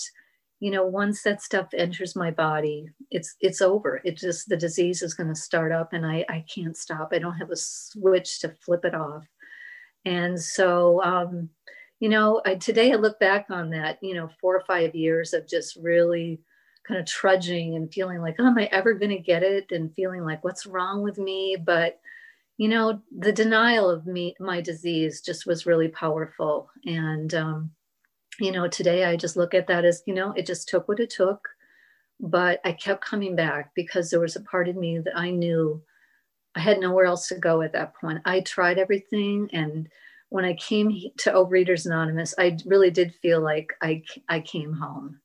you 0.59 0.71
know, 0.71 0.85
once 0.85 1.23
that 1.23 1.41
stuff 1.41 1.67
enters 1.73 2.15
my 2.15 2.31
body, 2.31 2.87
it's 3.11 3.35
it's 3.41 3.61
over. 3.61 4.01
It 4.03 4.17
just 4.17 4.47
the 4.47 4.57
disease 4.57 5.01
is 5.01 5.13
going 5.13 5.29
to 5.29 5.35
start 5.35 5.71
up 5.71 5.93
and 5.93 6.05
I, 6.05 6.25
I 6.29 6.45
can't 6.53 6.77
stop. 6.77 7.09
I 7.11 7.19
don't 7.19 7.37
have 7.37 7.51
a 7.51 7.57
switch 7.57 8.39
to 8.41 8.49
flip 8.49 8.85
it 8.85 8.95
off. 8.95 9.25
And 10.05 10.41
so 10.41 11.03
um, 11.03 11.49
you 11.99 12.09
know, 12.09 12.41
I, 12.45 12.55
today 12.55 12.91
I 12.91 12.95
look 12.95 13.19
back 13.19 13.47
on 13.49 13.69
that, 13.71 13.99
you 14.01 14.13
know, 14.13 14.29
four 14.39 14.55
or 14.55 14.63
five 14.67 14.95
years 14.95 15.33
of 15.33 15.47
just 15.47 15.77
really 15.77 16.39
kind 16.87 16.99
of 16.99 17.05
trudging 17.05 17.75
and 17.75 17.91
feeling 17.91 18.21
like, 18.21 18.35
oh, 18.39 18.47
am 18.47 18.57
I 18.57 18.65
ever 18.65 18.93
going 18.93 19.15
to 19.15 19.17
get 19.17 19.43
it? 19.43 19.71
And 19.71 19.93
feeling 19.95 20.23
like, 20.23 20.43
what's 20.43 20.65
wrong 20.65 21.01
with 21.01 21.17
me? 21.17 21.57
But, 21.59 21.99
you 22.57 22.67
know, 22.67 23.01
the 23.17 23.31
denial 23.31 23.89
of 23.89 24.05
me, 24.05 24.35
my 24.39 24.61
disease 24.61 25.21
just 25.21 25.45
was 25.45 25.65
really 25.65 25.87
powerful. 25.87 26.69
And, 26.85 27.33
um, 27.33 27.71
you 28.39 28.51
know, 28.51 28.67
today 28.67 29.05
I 29.05 29.15
just 29.15 29.37
look 29.37 29.53
at 29.53 29.67
that 29.67 29.85
as, 29.85 30.03
you 30.05 30.13
know, 30.13 30.33
it 30.35 30.45
just 30.45 30.67
took 30.67 30.87
what 30.87 30.99
it 30.99 31.09
took. 31.09 31.47
But 32.19 32.61
I 32.63 32.71
kept 32.71 33.03
coming 33.03 33.35
back 33.35 33.71
because 33.75 34.09
there 34.09 34.21
was 34.21 34.35
a 34.35 34.41
part 34.41 34.67
of 34.69 34.75
me 34.75 34.99
that 34.99 35.17
I 35.17 35.31
knew 35.31 35.81
I 36.55 36.61
had 36.61 36.79
nowhere 36.79 37.05
else 37.05 37.27
to 37.27 37.35
go 37.35 37.61
at 37.61 37.73
that 37.73 37.93
point. 37.95 38.21
I 38.25 38.39
tried 38.39 38.77
everything. 38.77 39.49
And 39.51 39.89
when 40.29 40.45
I 40.45 40.53
came 40.53 40.91
to 41.17 41.33
Overeaters 41.33 41.85
Anonymous, 41.85 42.33
I 42.37 42.57
really 42.65 42.89
did 42.89 43.13
feel 43.15 43.41
like 43.41 43.73
I, 43.81 44.03
I 44.29 44.39
came 44.39 44.73
home 44.73 45.19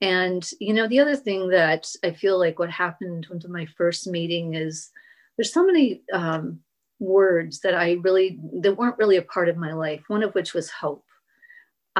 and, 0.00 0.48
you 0.60 0.72
know, 0.72 0.86
the 0.86 1.00
other 1.00 1.16
thing 1.16 1.48
that 1.48 1.88
I 2.04 2.12
feel 2.12 2.38
like 2.38 2.58
what 2.58 2.70
happened 2.70 3.26
to 3.40 3.48
my 3.48 3.66
first 3.66 4.06
meeting 4.06 4.54
is 4.54 4.90
there's 5.36 5.52
so 5.52 5.66
many 5.66 6.02
um, 6.12 6.60
words 7.00 7.60
that 7.60 7.74
I 7.74 7.92
really, 8.02 8.38
that 8.60 8.76
weren't 8.76 8.98
really 8.98 9.16
a 9.16 9.22
part 9.22 9.48
of 9.48 9.56
my 9.56 9.72
life, 9.72 10.02
one 10.06 10.22
of 10.22 10.34
which 10.34 10.54
was 10.54 10.70
hope. 10.70 11.04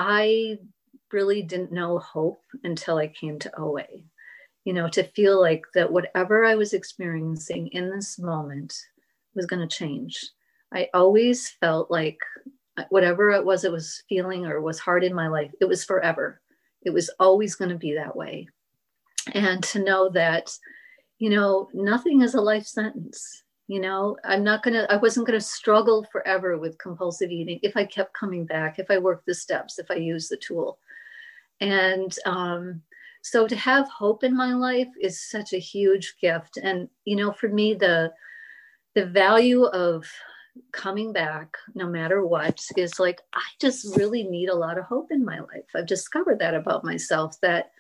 I 0.01 0.59
really 1.13 1.43
didn't 1.43 1.73
know 1.73 1.99
hope 1.99 2.43
until 2.63 2.99
I 2.99 3.09
came 3.09 3.39
to 3.41 3.61
OA. 3.61 3.85
You 4.65 4.73
know, 4.75 4.89
to 4.91 5.03
feel 5.03 5.41
like 5.41 5.65
that 5.75 5.91
whatever 5.91 6.45
I 6.45 6.55
was 6.55 6.73
experiencing 6.73 7.69
in 7.69 7.91
this 7.91 8.19
moment 8.19 8.75
was 9.35 9.47
going 9.47 9.67
to 9.67 9.77
change. 9.77 10.31
I 10.73 10.89
always 10.95 11.49
felt 11.49 11.91
like 11.91 12.19
whatever 12.91 13.31
it 13.31 13.45
was 13.45 13.65
it 13.65 13.73
was 13.73 14.03
feeling 14.09 14.47
or 14.47 14.61
was 14.61 14.79
hard 14.79 15.03
in 15.03 15.15
my 15.15 15.29
life, 15.29 15.51
it 15.61 15.65
was 15.65 15.85
forever 15.85 16.41
it 16.83 16.91
was 16.91 17.11
always 17.19 17.55
going 17.55 17.71
to 17.71 17.77
be 17.77 17.95
that 17.95 18.17
way. 18.17 18.49
And 19.33 19.63
to 19.65 19.83
know 19.83 20.09
that, 20.11 20.57
you 21.19 21.31
know, 21.31 21.69
nothing 21.75 22.23
is 22.23 22.35
a 22.35 22.41
life 22.41 22.67
sentence. 22.67 23.43
You 23.69 23.81
know, 23.81 24.17
I'm 24.25 24.43
not 24.43 24.63
going 24.63 24.75
to, 24.75 24.91
I 24.91 24.97
wasn't 24.97 25.27
going 25.27 25.39
to 25.39 25.45
struggle 25.45 26.07
forever 26.11 26.59
with 26.59 26.79
compulsive 26.79 27.31
eating 27.31 27.61
if 27.63 27.77
I 27.77 27.85
kept 27.85 28.15
coming 28.15 28.45
back, 28.47 28.79
if 28.79 28.91
I 28.91 28.99
worked 28.99 29.27
the 29.27 29.35
steps, 29.35 29.79
if 29.79 29.91
I 29.91 29.97
used 29.97 30.31
the 30.31 30.39
tool. 30.39 30.79
And 31.61 32.17
um, 32.25 32.83
so 33.23 33.47
to 33.47 33.57
have 33.57 33.89
hope 33.89 34.25
in 34.25 34.37
my 34.37 34.55
life 34.55 34.89
is 35.01 35.21
such 35.21 35.53
a 35.53 35.59
huge 35.59 36.17
gift 36.21 36.57
and 36.57 36.89
you 37.05 37.17
know 37.17 37.33
for 37.33 37.49
me 37.49 37.75
the 37.75 38.13
the 38.95 39.07
value 39.07 39.65
of 39.65 40.07
coming 40.73 41.13
back 41.13 41.57
no 41.75 41.87
matter 41.87 42.25
what 42.27 42.61
is 42.77 42.99
like 42.99 43.21
i 43.35 43.43
just 43.61 43.97
really 43.97 44.25
need 44.25 44.49
a 44.49 44.55
lot 44.55 44.79
of 44.79 44.85
hope 44.85 45.09
in 45.11 45.25
my 45.25 45.39
life 45.41 45.65
i've 45.75 45.87
discovered 45.87 46.39
that 46.39 46.55
about 46.55 46.85
myself 46.85 47.41
that 47.41 47.71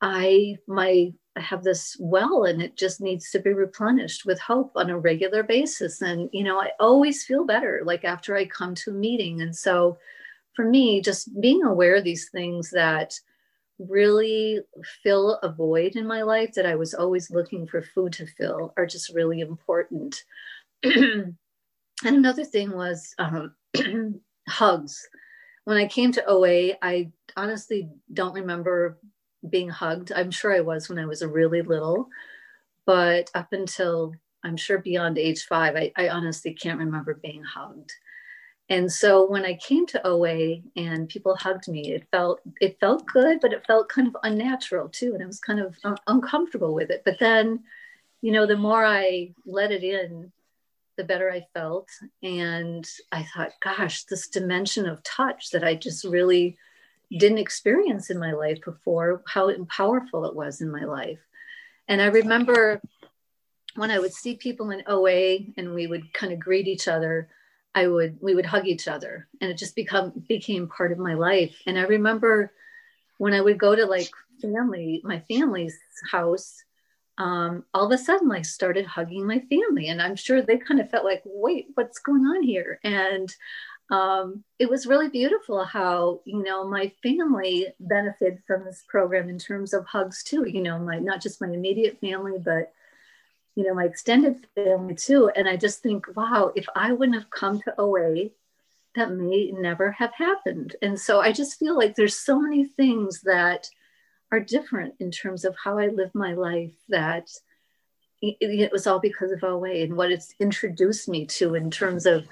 i 0.00 0.56
my 0.66 1.12
I 1.36 1.40
have 1.40 1.62
this 1.64 1.96
well 1.98 2.44
and 2.44 2.60
it 2.60 2.76
just 2.76 3.00
needs 3.00 3.30
to 3.30 3.40
be 3.40 3.52
replenished 3.52 4.26
with 4.26 4.38
hope 4.38 4.72
on 4.74 4.90
a 4.90 4.98
regular 4.98 5.42
basis 5.42 6.02
and 6.02 6.28
you 6.30 6.44
know 6.44 6.60
i 6.60 6.68
always 6.78 7.24
feel 7.24 7.46
better 7.46 7.80
like 7.86 8.04
after 8.04 8.36
i 8.36 8.44
come 8.44 8.74
to 8.74 8.90
a 8.90 8.94
meeting 8.94 9.40
and 9.40 9.56
so 9.56 9.96
for 10.54 10.66
me 10.66 11.00
just 11.00 11.40
being 11.40 11.62
aware 11.62 11.96
of 11.96 12.04
these 12.04 12.28
things 12.28 12.70
that 12.70 13.18
really 13.88 14.60
fill 15.02 15.36
a 15.42 15.50
void 15.50 15.96
in 15.96 16.06
my 16.06 16.22
life 16.22 16.52
that 16.54 16.66
I 16.66 16.74
was 16.74 16.94
always 16.94 17.30
looking 17.30 17.66
for 17.66 17.82
food 17.82 18.12
to 18.14 18.26
fill 18.26 18.72
are 18.76 18.86
just 18.86 19.14
really 19.14 19.40
important. 19.40 20.22
and 20.82 21.36
another 22.04 22.44
thing 22.44 22.72
was 22.72 23.14
um, 23.18 23.54
hugs. 24.48 25.08
When 25.64 25.76
I 25.76 25.86
came 25.86 26.12
to 26.12 26.24
OA, 26.26 26.74
I 26.82 27.10
honestly 27.36 27.88
don't 28.12 28.34
remember 28.34 28.98
being 29.48 29.68
hugged. 29.68 30.12
I'm 30.12 30.30
sure 30.30 30.54
I 30.54 30.60
was 30.60 30.88
when 30.88 30.98
I 30.98 31.06
was 31.06 31.24
really 31.24 31.62
little, 31.62 32.08
but 32.86 33.30
up 33.34 33.52
until 33.52 34.14
I'm 34.44 34.56
sure 34.56 34.78
beyond 34.78 35.18
age 35.18 35.44
five, 35.44 35.76
I, 35.76 35.92
I 35.96 36.08
honestly 36.08 36.52
can't 36.52 36.78
remember 36.78 37.14
being 37.14 37.42
hugged. 37.42 37.92
And 38.68 38.90
so 38.90 39.28
when 39.28 39.44
i 39.44 39.54
came 39.54 39.86
to 39.88 40.00
oa 40.06 40.56
and 40.76 41.08
people 41.08 41.36
hugged 41.36 41.68
me 41.68 41.92
it 41.92 42.06
felt 42.10 42.40
it 42.60 42.78
felt 42.80 43.04
good 43.06 43.38
but 43.40 43.52
it 43.52 43.66
felt 43.66 43.88
kind 43.88 44.08
of 44.08 44.16
unnatural 44.22 44.88
too 44.88 45.12
and 45.12 45.22
i 45.22 45.26
was 45.26 45.40
kind 45.40 45.60
of 45.60 45.76
un- 45.84 45.98
uncomfortable 46.06 46.72
with 46.72 46.90
it. 46.90 47.02
But 47.04 47.18
then 47.18 47.64
you 48.22 48.32
know 48.32 48.46
the 48.46 48.56
more 48.56 48.84
i 48.84 49.34
let 49.44 49.72
it 49.72 49.84
in 49.84 50.32
the 50.96 51.04
better 51.04 51.30
i 51.30 51.46
felt. 51.52 51.88
And 52.22 52.88
i 53.10 53.24
thought 53.24 53.52
gosh 53.60 54.04
this 54.04 54.28
dimension 54.28 54.88
of 54.88 55.02
touch 55.02 55.50
that 55.50 55.64
i 55.64 55.74
just 55.74 56.04
really 56.04 56.56
didn't 57.18 57.38
experience 57.38 58.10
in 58.10 58.18
my 58.18 58.32
life 58.32 58.58
before 58.64 59.22
how 59.26 59.52
powerful 59.64 60.24
it 60.24 60.34
was 60.34 60.60
in 60.60 60.70
my 60.70 60.84
life 60.84 61.20
and 61.88 62.00
i 62.00 62.06
remember 62.06 62.80
when 63.76 63.90
i 63.90 63.98
would 63.98 64.12
see 64.12 64.34
people 64.34 64.70
in 64.70 64.82
oa 64.86 65.38
and 65.56 65.74
we 65.74 65.86
would 65.86 66.12
kind 66.12 66.32
of 66.32 66.38
greet 66.38 66.68
each 66.68 66.88
other 66.88 67.28
I 67.74 67.86
would 67.86 68.18
we 68.20 68.34
would 68.34 68.46
hug 68.46 68.66
each 68.66 68.86
other 68.86 69.28
and 69.40 69.50
it 69.50 69.56
just 69.56 69.74
become 69.74 70.12
became 70.28 70.68
part 70.68 70.92
of 70.92 70.98
my 70.98 71.14
life. 71.14 71.56
And 71.66 71.78
I 71.78 71.82
remember 71.82 72.52
when 73.18 73.32
I 73.32 73.40
would 73.40 73.58
go 73.58 73.74
to 73.74 73.86
like 73.86 74.10
family, 74.40 75.00
my 75.04 75.20
family's 75.20 75.78
house, 76.10 76.64
um, 77.18 77.64
all 77.72 77.86
of 77.86 77.92
a 77.92 78.02
sudden 78.02 78.30
I 78.30 78.42
started 78.42 78.84
hugging 78.84 79.26
my 79.26 79.38
family. 79.40 79.88
And 79.88 80.02
I'm 80.02 80.16
sure 80.16 80.42
they 80.42 80.58
kind 80.58 80.80
of 80.80 80.90
felt 80.90 81.04
like, 81.04 81.22
wait, 81.24 81.68
what's 81.74 81.98
going 81.98 82.22
on 82.22 82.42
here? 82.42 82.78
And 82.84 83.34
um, 83.92 84.42
it 84.58 84.70
was 84.70 84.86
really 84.86 85.10
beautiful 85.10 85.64
how, 85.64 86.20
you 86.24 86.42
know, 86.42 86.66
my 86.66 86.90
family 87.02 87.66
benefited 87.78 88.42
from 88.46 88.64
this 88.64 88.82
program 88.88 89.28
in 89.28 89.38
terms 89.38 89.74
of 89.74 89.84
hugs 89.84 90.22
too, 90.22 90.48
you 90.48 90.62
know, 90.62 90.78
my 90.78 90.98
not 90.98 91.20
just 91.20 91.42
my 91.42 91.48
immediate 91.48 92.00
family, 92.00 92.38
but 92.42 92.72
you 93.54 93.64
know, 93.64 93.74
my 93.74 93.84
extended 93.84 94.46
family 94.54 94.94
too. 94.94 95.30
And 95.36 95.46
I 95.46 95.58
just 95.58 95.82
think, 95.82 96.06
wow, 96.16 96.52
if 96.56 96.64
I 96.74 96.92
wouldn't 96.92 97.18
have 97.20 97.28
come 97.28 97.60
to 97.60 97.74
OA, 97.78 98.30
that 98.94 99.12
may 99.12 99.50
never 99.50 99.92
have 99.92 100.14
happened. 100.14 100.74
And 100.80 100.98
so 100.98 101.20
I 101.20 101.30
just 101.30 101.58
feel 101.58 101.76
like 101.76 101.94
there's 101.94 102.16
so 102.16 102.40
many 102.40 102.64
things 102.64 103.20
that 103.22 103.68
are 104.30 104.40
different 104.40 104.94
in 105.00 105.10
terms 105.10 105.44
of 105.44 105.54
how 105.62 105.76
I 105.76 105.88
live 105.88 106.14
my 106.14 106.32
life 106.32 106.72
that 106.88 107.28
it, 108.22 108.72
was 108.72 108.86
all 108.86 109.00
because 109.00 109.32
of 109.32 109.44
OA 109.44 109.82
and 109.82 109.98
what 109.98 110.10
it's 110.10 110.34
introduced 110.40 111.10
me 111.10 111.26
to 111.26 111.56
in 111.56 111.70
terms 111.70 112.06
of 112.06 112.24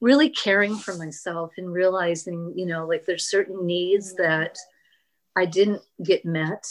really 0.00 0.28
caring 0.28 0.76
for 0.76 0.94
myself 0.94 1.52
and 1.56 1.72
realizing, 1.72 2.52
you 2.54 2.66
know, 2.66 2.86
like 2.86 3.06
there's 3.06 3.30
certain 3.30 3.64
needs 3.66 4.14
that 4.14 4.58
I 5.36 5.46
didn't 5.46 5.82
get 6.02 6.24
met 6.24 6.66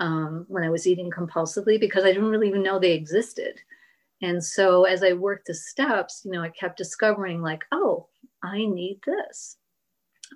um, 0.00 0.44
when 0.48 0.64
I 0.64 0.70
was 0.70 0.86
eating 0.86 1.10
compulsively 1.10 1.78
because 1.78 2.04
I 2.04 2.12
didn't 2.12 2.30
really 2.30 2.48
even 2.48 2.62
know 2.62 2.78
they 2.78 2.92
existed. 2.92 3.60
And 4.22 4.42
so 4.42 4.84
as 4.84 5.02
I 5.02 5.12
worked 5.12 5.48
the 5.48 5.54
steps, 5.54 6.22
you 6.24 6.32
know, 6.32 6.42
I 6.42 6.48
kept 6.48 6.78
discovering 6.78 7.42
like, 7.42 7.64
oh, 7.72 8.08
I 8.42 8.64
need 8.64 9.00
this. 9.04 9.56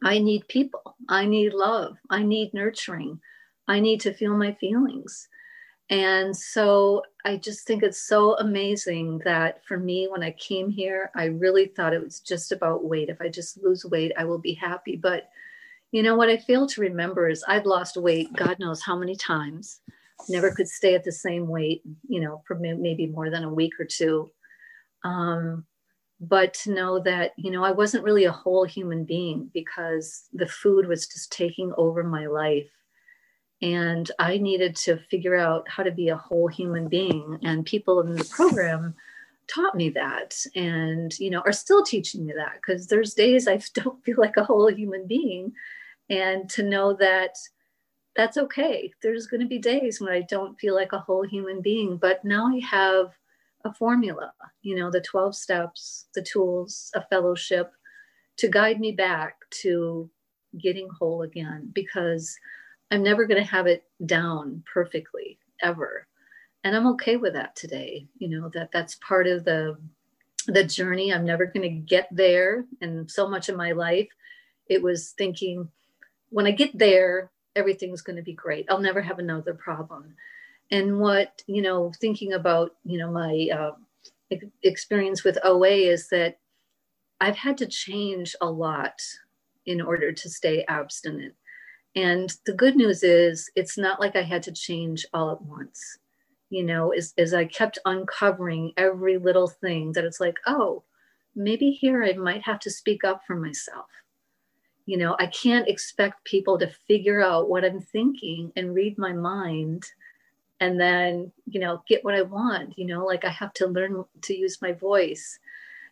I 0.03 0.19
need 0.19 0.49
people. 0.49 0.97
I 1.09 1.27
need 1.27 1.55
love. 1.55 1.97
I 2.11 2.23
need 2.23 2.53
nurturing. 2.55 3.21
I 3.67 3.81
need 3.81 4.01
to 4.03 4.15
feel 4.15 4.37
my 4.37 4.53
feelings. 4.55 5.29
And 5.91 6.37
so 6.37 7.03
I 7.25 7.37
just 7.37 7.67
think 7.67 7.83
it's 7.83 8.01
so 8.01 8.37
amazing 8.37 9.23
that 9.25 9.65
for 9.65 9.79
me, 9.79 10.07
when 10.07 10.23
I 10.23 10.33
came 10.33 10.69
here, 10.69 11.11
I 11.15 11.27
really 11.27 11.67
thought 11.67 11.95
it 11.95 12.05
was 12.05 12.21
just 12.21 12.53
about 12.53 12.85
weight. 12.85 13.09
If 13.09 13.21
I 13.21 13.29
just 13.29 13.63
lose 13.63 13.87
weight, 13.87 14.13
I 14.19 14.25
will 14.25 14.39
be 14.39 14.53
happy. 14.53 14.97
But 14.97 15.31
you 15.91 16.03
know, 16.03 16.17
what 16.17 16.29
I 16.29 16.37
fail 16.37 16.67
to 16.67 16.81
remember 16.83 17.29
is 17.29 17.43
I've 17.49 17.65
lost 17.65 17.97
weight, 17.97 18.33
God 18.35 18.59
knows 18.59 18.83
how 18.83 18.97
many 18.97 19.17
times, 19.17 19.81
never 20.29 20.51
could 20.51 20.69
stay 20.69 20.95
at 20.95 21.05
the 21.05 21.13
same 21.13 21.49
weight, 21.49 21.83
you 22.07 22.21
know, 22.21 22.43
for 22.47 22.57
maybe 22.57 23.07
more 23.07 23.31
than 23.31 23.45
a 23.45 23.53
week 23.53 23.73
or 23.81 23.87
two. 23.87 24.31
Um, 25.05 25.65
but 26.21 26.53
to 26.55 26.73
know 26.73 26.99
that, 27.01 27.33
you 27.37 27.51
know, 27.51 27.65
I 27.65 27.71
wasn't 27.71 28.05
really 28.05 28.25
a 28.25 28.33
whole 28.33 28.65
human 28.65 29.05
being 29.05 29.51
because 29.55 30.25
the 30.33 30.49
food 30.49 30.87
was 30.87 31.07
just 31.07 31.33
taking 31.33 31.73
over 31.77 32.03
my 32.03 32.27
life. 32.27 32.69
And 33.61 34.11
I 34.19 34.39
needed 34.39 34.77
to 34.77 34.99
figure 35.11 35.37
out 35.37 35.69
how 35.69 35.83
to 35.83 35.91
be 35.91 36.09
a 36.09 36.17
whole 36.17 36.49
human 36.49 36.89
being. 36.89 37.39
And 37.43 37.67
people 37.67 38.01
in 38.01 38.15
the 38.15 38.25
program, 38.25 38.95
taught 39.49 39.75
me 39.75 39.89
that 39.89 40.37
and 40.55 41.19
you 41.19 41.31
know 41.31 41.41
are 41.41 41.53
still 41.53 41.83
teaching 41.83 42.27
me 42.27 42.33
that 42.37 42.57
because 42.57 42.87
there's 42.87 43.15
days 43.15 43.49
i 43.49 43.59
don't 43.75 44.05
feel 44.05 44.17
like 44.19 44.37
a 44.37 44.45
whole 44.45 44.71
human 44.71 45.07
being 45.07 45.53
and 46.11 46.49
to 46.49 46.63
know 46.63 46.93
that 46.93 47.35
that's 48.15 48.37
okay 48.37 48.93
there's 49.03 49.27
going 49.27 49.41
to 49.41 49.47
be 49.47 49.59
days 49.59 50.01
when 50.01 50.13
i 50.13 50.21
don't 50.21 50.59
feel 50.61 50.75
like 50.75 50.93
a 50.93 50.99
whole 50.99 51.23
human 51.23 51.61
being 51.61 51.97
but 51.97 52.25
now 52.25 52.47
i 52.47 52.61
have 52.61 53.13
a 53.65 53.73
formula 53.73 54.33
you 54.63 54.77
know 54.77 54.91
the 54.91 55.01
12 55.01 55.35
steps 55.35 56.07
the 56.15 56.23
tools 56.23 56.91
a 56.95 57.03
fellowship 57.07 57.73
to 58.37 58.49
guide 58.49 58.79
me 58.79 58.93
back 58.93 59.37
to 59.51 60.09
getting 60.59 60.89
whole 60.99 61.23
again 61.23 61.71
because 61.73 62.39
i'm 62.91 63.03
never 63.03 63.27
going 63.27 63.43
to 63.43 63.51
have 63.51 63.67
it 63.67 63.85
down 64.07 64.63
perfectly 64.73 65.39
ever. 65.63 66.07
And 66.65 66.77
i'm 66.77 66.87
okay 66.89 67.17
with 67.17 67.35
that 67.35 67.57
today 67.57 68.07
you 68.19 68.29
know 68.29 68.51
that 68.55 68.71
that's 68.73 68.97
part 68.97 69.27
of 69.27 69.45
the 69.45 69.77
the 70.47 70.65
journey. 70.65 71.13
I'm 71.13 71.27
never 71.27 71.45
going 71.45 71.63
to 71.63 71.69
get 71.69 72.09
there 72.11 72.65
and 72.81 73.11
so 73.11 73.29
much 73.29 73.51
of 73.51 73.57
my 73.57 73.73
life. 73.73 74.09
It 74.67 74.83
was 74.83 75.11
thinking 75.11 75.69
when 76.31 76.47
i 76.47 76.51
get 76.51 76.77
there 76.77 77.31
everything's 77.57 78.03
going 78.03 78.17
to 78.17 78.23
be 78.23 78.35
great. 78.35 78.67
I'll 78.71 78.81
never 78.81 79.03
have 79.03 79.19
another 79.19 79.53
problem. 79.53 80.15
And 80.71 81.01
what 81.01 81.43
you 81.47 81.63
know 81.63 81.93
thinking 82.01 82.35
about 82.35 82.77
you 82.85 82.99
know 82.99 83.11
my 83.11 83.49
uh, 83.53 83.73
experience 84.63 85.25
with 85.25 85.39
oa 85.43 85.69
is 85.69 86.09
that 86.09 86.39
i've 87.21 87.37
had 87.37 87.57
to 87.59 87.67
change 87.67 88.37
a 88.41 88.51
lot 88.51 89.01
in 89.67 89.81
order 89.81 90.13
to 90.13 90.29
stay 90.29 90.65
abstinent 90.69 91.35
and 91.99 92.37
the 92.47 92.53
good 92.53 92.77
news 92.77 93.03
is 93.03 93.51
it's 93.57 93.77
not 93.77 94.01
like 94.01 94.17
i 94.17 94.23
had 94.23 94.43
to 94.43 94.53
change 94.53 95.05
all 95.13 95.31
at 95.31 95.43
once 95.43 95.99
you 96.51 96.65
know, 96.65 96.91
as, 96.91 97.15
as 97.19 97.35
I 97.35 97.45
kept 97.45 97.79
uncovering 97.85 98.73
every 98.77 99.19
little 99.19 99.49
thing 99.49 99.93
that 99.93 100.05
it's 100.05 100.21
like, 100.21 100.39
oh, 100.47 100.83
maybe 101.35 101.71
here 101.71 102.05
I 102.05 102.15
might 102.15 102.43
have 102.43 102.59
to 102.61 102.71
speak 102.71 103.05
up 103.05 103.23
for 103.27 103.37
myself. 103.37 103.87
You 104.87 104.97
know, 104.97 105.17
I 105.19 105.27
can't 105.27 105.69
expect 105.69 106.25
people 106.25 106.59
to 106.59 106.73
figure 106.87 107.23
out 107.23 107.51
what 107.51 107.65
I'm 107.65 107.81
thinking 107.81 108.53
and 108.57 108.75
read 108.75 108.97
my 108.97 109.13
mind 109.13 109.85
and 110.61 110.81
then, 110.81 111.31
you 111.47 111.61
know, 111.61 111.83
get 111.87 112.05
what 112.05 112.15
I 112.15 112.23
want. 112.23 112.79
You 112.79 112.87
know, 112.87 113.05
like 113.05 113.25
I 113.25 113.31
have 113.31 113.53
to 113.55 113.67
learn 113.67 114.05
to 114.23 114.35
use 114.35 114.63
my 114.63 114.73
voice. 114.73 115.39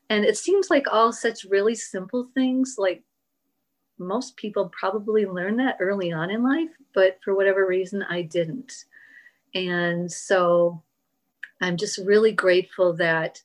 And 0.09 0.25
it 0.25 0.39
seems 0.39 0.71
like 0.71 0.87
all 0.91 1.13
such 1.13 1.45
really 1.45 1.75
simple 1.75 2.25
things, 2.35 2.77
like 2.79 3.03
most 3.99 4.37
people 4.37 4.69
probably 4.79 5.27
learn 5.27 5.57
that 5.57 5.77
early 5.81 6.13
on 6.13 6.31
in 6.31 6.43
life, 6.43 6.71
but 6.95 7.19
for 7.25 7.35
whatever 7.35 7.67
reason, 7.67 8.03
I 8.03 8.23
didn't. 8.23 8.85
And 9.55 10.11
so 10.11 10.83
I'm 11.61 11.77
just 11.77 11.99
really 11.99 12.33
grateful 12.33 12.93
that, 12.95 13.41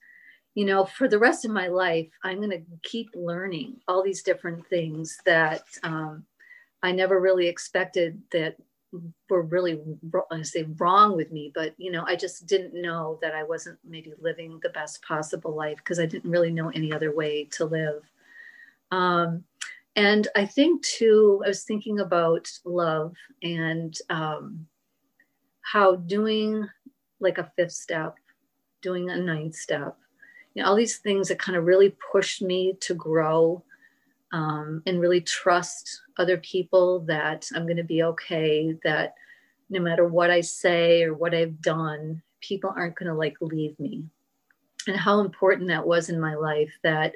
you 0.55 0.65
know, 0.65 0.83
for 0.83 1.07
the 1.07 1.19
rest 1.19 1.45
of 1.45 1.51
my 1.51 1.67
life, 1.67 2.09
I'm 2.23 2.37
going 2.37 2.49
to 2.49 2.63
keep 2.83 3.09
learning 3.15 3.77
all 3.87 4.03
these 4.03 4.23
different 4.23 4.67
things 4.67 5.17
that 5.25 5.63
um, 5.83 6.25
I 6.83 6.91
never 6.91 7.21
really 7.21 7.47
expected 7.47 8.21
that 8.31 8.57
were 9.29 9.43
really, 9.43 9.79
I 10.29 10.41
say 10.41 10.67
wrong 10.77 11.15
with 11.15 11.31
me, 11.31 11.51
but, 11.55 11.73
you 11.77 11.91
know, 11.91 12.03
I 12.05 12.17
just 12.17 12.45
didn't 12.45 12.79
know 12.79 13.17
that 13.21 13.33
I 13.33 13.43
wasn't 13.43 13.79
maybe 13.87 14.13
living 14.19 14.59
the 14.61 14.69
best 14.69 15.01
possible 15.01 15.55
life 15.55 15.77
because 15.77 15.99
I 15.99 16.05
didn't 16.05 16.29
really 16.29 16.51
know 16.51 16.69
any 16.69 16.91
other 16.91 17.15
way 17.15 17.45
to 17.51 17.63
live. 17.65 18.03
Um, 18.91 19.45
and 19.95 20.27
I 20.35 20.45
think 20.45 20.83
too, 20.83 21.41
I 21.45 21.49
was 21.49 21.63
thinking 21.63 21.99
about 21.99 22.49
love 22.65 23.13
and, 23.43 23.97
um, 24.09 24.67
how 25.61 25.95
doing 25.95 26.67
like 27.19 27.37
a 27.37 27.51
fifth 27.55 27.73
step, 27.73 28.15
doing 28.81 29.09
a 29.09 29.17
ninth 29.17 29.55
step, 29.55 29.97
you 30.53 30.61
know, 30.61 30.69
all 30.69 30.75
these 30.75 30.97
things 30.97 31.27
that 31.27 31.39
kind 31.39 31.57
of 31.57 31.65
really 31.65 31.95
pushed 32.11 32.41
me 32.41 32.75
to 32.81 32.93
grow 32.93 33.63
um, 34.33 34.81
and 34.85 34.99
really 34.99 35.21
trust 35.21 36.01
other 36.17 36.37
people 36.37 36.99
that 37.01 37.47
I'm 37.53 37.63
going 37.63 37.77
to 37.77 37.83
be 37.83 38.03
okay, 38.03 38.77
that 38.83 39.15
no 39.69 39.79
matter 39.79 40.07
what 40.07 40.29
I 40.29 40.41
say 40.41 41.03
or 41.03 41.13
what 41.13 41.33
I've 41.33 41.61
done, 41.61 42.21
people 42.41 42.73
aren't 42.75 42.95
going 42.95 43.09
to 43.09 43.15
like 43.15 43.35
leave 43.41 43.79
me. 43.79 44.03
And 44.87 44.97
how 44.97 45.19
important 45.19 45.67
that 45.67 45.85
was 45.85 46.09
in 46.09 46.19
my 46.19 46.35
life 46.35 46.73
that 46.83 47.15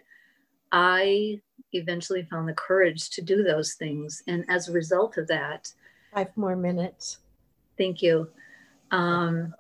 I 0.72 1.42
eventually 1.74 2.24
found 2.24 2.48
the 2.48 2.54
courage 2.54 3.10
to 3.12 3.22
do 3.22 3.44
those 3.44 3.74
things. 3.74 4.24
And 4.28 4.46
as 4.50 4.68
a 4.68 4.74
result 4.74 5.18
of 5.18 5.28
that, 5.28 5.72
five 6.14 6.36
more 6.36 6.56
minutes. 6.56 7.20
Thank 7.78 8.02
you. 8.02 8.30
Um, 8.92 9.54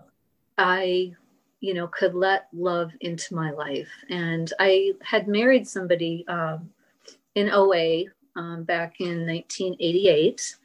I, 0.57 1.13
you 1.59 1.73
know, 1.73 1.87
could 1.87 2.15
let 2.15 2.47
love 2.53 2.91
into 3.01 3.35
my 3.35 3.51
life. 3.51 3.89
And 4.09 4.51
I 4.59 4.93
had 5.03 5.27
married 5.27 5.67
somebody 5.67 6.25
um, 6.27 6.69
in 7.35 7.49
OA 7.51 8.05
um, 8.35 8.63
back 8.63 9.01
in 9.01 9.25
1988. 9.25 10.55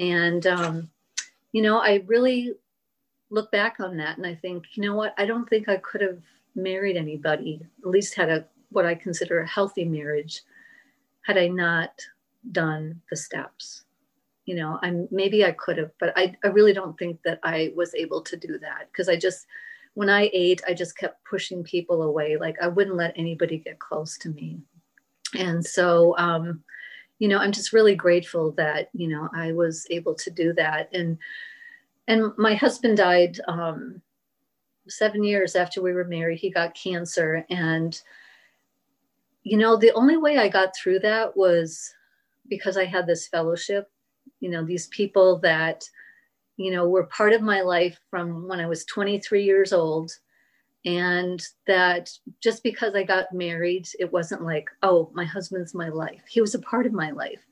And, 0.00 0.46
um, 0.46 0.90
you 1.52 1.62
know, 1.62 1.78
I 1.78 2.04
really 2.06 2.54
look 3.30 3.50
back 3.50 3.80
on 3.80 3.96
that 3.96 4.16
and 4.16 4.26
I 4.26 4.34
think, 4.34 4.64
you 4.74 4.82
know 4.82 4.94
what, 4.94 5.14
I 5.18 5.26
don't 5.26 5.48
think 5.48 5.68
I 5.68 5.76
could 5.78 6.00
have 6.00 6.20
married 6.54 6.96
anybody, 6.96 7.60
at 7.82 7.90
least 7.90 8.14
had 8.14 8.30
a 8.30 8.44
what 8.70 8.86
I 8.86 8.94
consider 8.94 9.40
a 9.40 9.46
healthy 9.46 9.84
marriage, 9.84 10.42
had 11.24 11.38
I 11.38 11.48
not 11.48 11.90
done 12.52 13.00
the 13.10 13.16
steps. 13.16 13.84
You 14.44 14.56
know, 14.56 14.78
I'm 14.82 15.08
maybe 15.10 15.44
I 15.44 15.52
could 15.52 15.78
have, 15.78 15.90
but 15.98 16.12
I, 16.16 16.36
I 16.44 16.48
really 16.48 16.74
don't 16.74 16.98
think 16.98 17.20
that 17.24 17.40
I 17.42 17.72
was 17.74 17.94
able 17.94 18.20
to 18.22 18.36
do 18.36 18.58
that 18.58 18.88
because 18.92 19.08
I 19.08 19.16
just 19.16 19.46
when 19.94 20.10
I 20.10 20.28
ate, 20.32 20.60
I 20.66 20.74
just 20.74 20.98
kept 20.98 21.24
pushing 21.24 21.62
people 21.62 22.02
away. 22.02 22.36
Like 22.36 22.56
I 22.60 22.68
wouldn't 22.68 22.96
let 22.96 23.14
anybody 23.16 23.58
get 23.58 23.78
close 23.78 24.18
to 24.18 24.28
me. 24.30 24.60
And 25.38 25.64
so 25.64 26.16
um, 26.18 26.62
you 27.18 27.28
know, 27.28 27.38
I'm 27.38 27.52
just 27.52 27.72
really 27.72 27.94
grateful 27.94 28.52
that, 28.52 28.90
you 28.92 29.08
know, 29.08 29.28
I 29.34 29.52
was 29.52 29.86
able 29.90 30.14
to 30.16 30.30
do 30.30 30.52
that. 30.54 30.90
And 30.92 31.16
and 32.06 32.32
my 32.36 32.54
husband 32.54 32.98
died 32.98 33.40
um, 33.48 34.02
seven 34.88 35.24
years 35.24 35.56
after 35.56 35.80
we 35.80 35.92
were 35.92 36.04
married. 36.04 36.38
He 36.38 36.50
got 36.50 36.74
cancer. 36.74 37.46
And, 37.48 37.98
you 39.44 39.58
know, 39.58 39.76
the 39.76 39.92
only 39.92 40.16
way 40.16 40.38
I 40.38 40.48
got 40.48 40.74
through 40.74 41.00
that 41.00 41.36
was 41.36 41.92
because 42.48 42.76
I 42.76 42.86
had 42.86 43.06
this 43.06 43.28
fellowship, 43.28 43.90
you 44.40 44.50
know, 44.50 44.64
these 44.64 44.88
people 44.88 45.38
that, 45.40 45.84
you 46.56 46.70
know, 46.70 46.88
were 46.88 47.04
part 47.06 47.32
of 47.32 47.42
my 47.42 47.60
life 47.60 47.98
from 48.10 48.48
when 48.48 48.58
I 48.58 48.66
was 48.66 48.84
23 48.86 49.44
years 49.44 49.72
old. 49.72 50.10
And 50.86 51.42
that 51.66 52.10
just 52.42 52.62
because 52.62 52.94
I 52.94 53.02
got 53.02 53.32
married, 53.32 53.86
it 53.98 54.12
wasn't 54.12 54.42
like, 54.42 54.68
oh, 54.82 55.10
my 55.14 55.24
husband's 55.24 55.74
my 55.74 55.88
life. 55.88 56.22
He 56.28 56.40
was 56.40 56.54
a 56.54 56.60
part 56.60 56.86
of 56.86 56.92
my 56.92 57.10
life. 57.10 57.44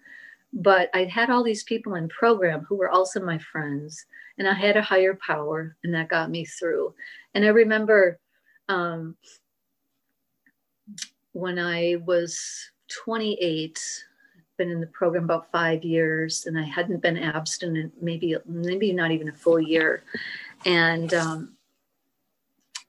But 0.54 0.90
I 0.94 1.04
had 1.04 1.30
all 1.30 1.42
these 1.42 1.64
people 1.64 1.94
in 1.94 2.08
program 2.08 2.66
who 2.68 2.76
were 2.76 2.90
also 2.90 3.20
my 3.20 3.38
friends 3.38 4.04
and 4.38 4.48
I 4.48 4.54
had 4.54 4.76
a 4.76 4.82
higher 4.82 5.18
power, 5.26 5.76
and 5.84 5.94
that 5.94 6.08
got 6.08 6.30
me 6.30 6.44
through. 6.44 6.94
And 7.34 7.44
I 7.44 7.48
remember 7.48 8.18
um, 8.68 9.14
when 11.32 11.58
I 11.58 11.96
was 12.04 12.70
28, 13.04 13.80
been 14.58 14.70
in 14.70 14.80
the 14.80 14.86
program 14.88 15.24
about 15.24 15.50
five 15.50 15.82
years, 15.82 16.46
and 16.46 16.58
I 16.58 16.62
hadn't 16.64 17.02
been 17.02 17.16
abstinent 17.16 17.92
maybe 18.00 18.36
maybe 18.46 18.92
not 18.92 19.10
even 19.10 19.28
a 19.28 19.32
full 19.32 19.60
year, 19.60 20.02
and 20.64 21.12
um, 21.14 21.56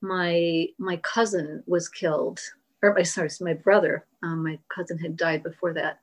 my 0.01 0.67
my 0.77 0.97
cousin 0.97 1.63
was 1.65 1.87
killed, 1.87 2.39
or 2.81 2.93
my 2.93 3.03
sorry, 3.03 3.29
my 3.41 3.53
brother, 3.53 4.05
um, 4.21 4.43
my 4.43 4.59
cousin 4.73 4.97
had 4.97 5.17
died 5.17 5.41
before 5.41 5.73
that, 5.73 5.99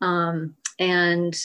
um, 0.00 0.54
and 0.78 1.36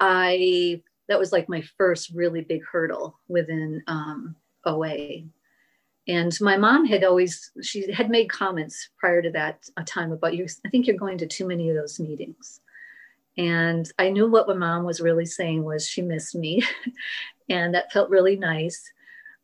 I 0.00 0.82
that 1.08 1.18
was 1.18 1.32
like 1.32 1.48
my 1.48 1.62
first 1.76 2.10
really 2.14 2.42
big 2.42 2.64
hurdle 2.64 3.18
within 3.28 3.82
um, 3.88 4.36
OA. 4.64 5.24
And 6.08 6.36
my 6.40 6.56
mom 6.56 6.84
had 6.84 7.04
always, 7.04 7.52
she 7.62 7.92
had 7.92 8.10
made 8.10 8.28
comments 8.28 8.90
prior 8.98 9.22
to 9.22 9.30
that 9.32 9.68
a 9.76 9.84
time 9.84 10.12
about 10.12 10.34
you. 10.34 10.46
I 10.66 10.68
think 10.68 10.86
you're 10.86 10.96
going 10.96 11.18
to 11.18 11.26
too 11.26 11.46
many 11.46 11.70
of 11.70 11.76
those 11.76 12.00
meetings. 12.00 12.60
And 13.38 13.90
I 13.98 14.10
knew 14.10 14.28
what 14.28 14.48
my 14.48 14.54
mom 14.54 14.84
was 14.84 15.00
really 15.00 15.26
saying 15.26 15.62
was 15.62 15.86
she 15.86 16.02
missed 16.02 16.34
me. 16.34 16.62
and 17.48 17.74
that 17.74 17.92
felt 17.92 18.10
really 18.10 18.36
nice. 18.36 18.82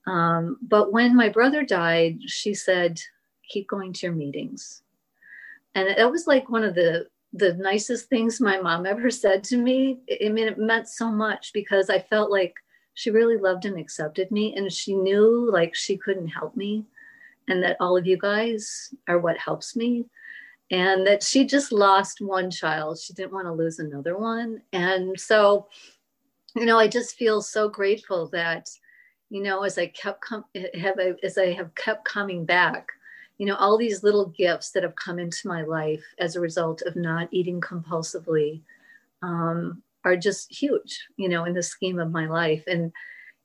Um, 0.06 0.56
but 0.62 0.92
when 0.92 1.14
my 1.14 1.28
brother 1.28 1.62
died, 1.62 2.18
she 2.26 2.54
said, 2.54 3.00
keep 3.48 3.68
going 3.68 3.92
to 3.92 4.06
your 4.06 4.14
meetings. 4.14 4.82
And 5.74 5.88
that 5.96 6.10
was 6.10 6.26
like 6.26 6.50
one 6.50 6.64
of 6.64 6.74
the 6.74 7.06
the 7.34 7.52
nicest 7.54 8.08
things 8.08 8.40
my 8.40 8.58
mom 8.58 8.86
ever 8.86 9.10
said 9.10 9.44
to 9.44 9.58
me. 9.58 9.98
I 10.24 10.30
mean, 10.30 10.48
it 10.48 10.58
meant 10.58 10.88
so 10.88 11.10
much 11.12 11.52
because 11.52 11.90
I 11.90 11.98
felt 11.98 12.30
like 12.30 12.54
she 12.98 13.12
really 13.12 13.36
loved 13.36 13.64
and 13.64 13.78
accepted 13.78 14.28
me, 14.32 14.56
and 14.56 14.72
she 14.72 14.92
knew 14.92 15.48
like 15.52 15.72
she 15.72 15.96
couldn't 15.96 16.26
help 16.26 16.56
me, 16.56 16.84
and 17.46 17.62
that 17.62 17.76
all 17.78 17.96
of 17.96 18.08
you 18.08 18.18
guys 18.18 18.92
are 19.06 19.20
what 19.20 19.38
helps 19.38 19.76
me. 19.76 20.06
And 20.72 21.06
that 21.06 21.22
she 21.22 21.46
just 21.46 21.70
lost 21.70 22.20
one 22.20 22.50
child. 22.50 22.98
She 22.98 23.12
didn't 23.12 23.32
want 23.32 23.46
to 23.46 23.52
lose 23.52 23.78
another 23.78 24.18
one. 24.18 24.62
And 24.72 25.18
so, 25.18 25.68
you 26.56 26.64
know, 26.66 26.76
I 26.76 26.88
just 26.88 27.14
feel 27.14 27.40
so 27.40 27.68
grateful 27.68 28.26
that, 28.30 28.68
you 29.30 29.44
know, 29.44 29.62
as 29.62 29.78
I 29.78 29.86
kept 29.86 30.20
com- 30.20 30.44
have 30.74 30.98
as 31.22 31.38
I 31.38 31.52
have 31.52 31.72
kept 31.76 32.04
coming 32.04 32.44
back, 32.44 32.88
you 33.38 33.46
know 33.46 33.54
all 33.54 33.78
these 33.78 34.02
little 34.02 34.26
gifts 34.26 34.72
that 34.72 34.82
have 34.82 34.96
come 34.96 35.20
into 35.20 35.46
my 35.46 35.62
life 35.62 36.02
as 36.18 36.34
a 36.34 36.40
result 36.40 36.82
of 36.82 36.96
not 36.96 37.28
eating 37.30 37.60
compulsively 37.60 38.60
um, 39.22 39.84
are 40.04 40.16
just 40.16 40.52
huge 40.52 41.06
you 41.16 41.28
know 41.28 41.44
in 41.44 41.54
the 41.54 41.62
scheme 41.62 41.98
of 41.98 42.10
my 42.10 42.26
life 42.26 42.62
and 42.66 42.92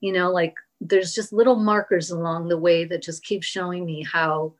you 0.01 0.11
know 0.11 0.31
like 0.31 0.53
there's 0.81 1.13
just 1.13 1.33
little 1.33 1.55
markers 1.55 2.11
along 2.11 2.47
the 2.47 2.57
way 2.57 2.85
that 2.85 3.01
just 3.01 3.23
keep 3.23 3.43
showing 3.43 3.85
me 3.85 4.03
how 4.03 4.53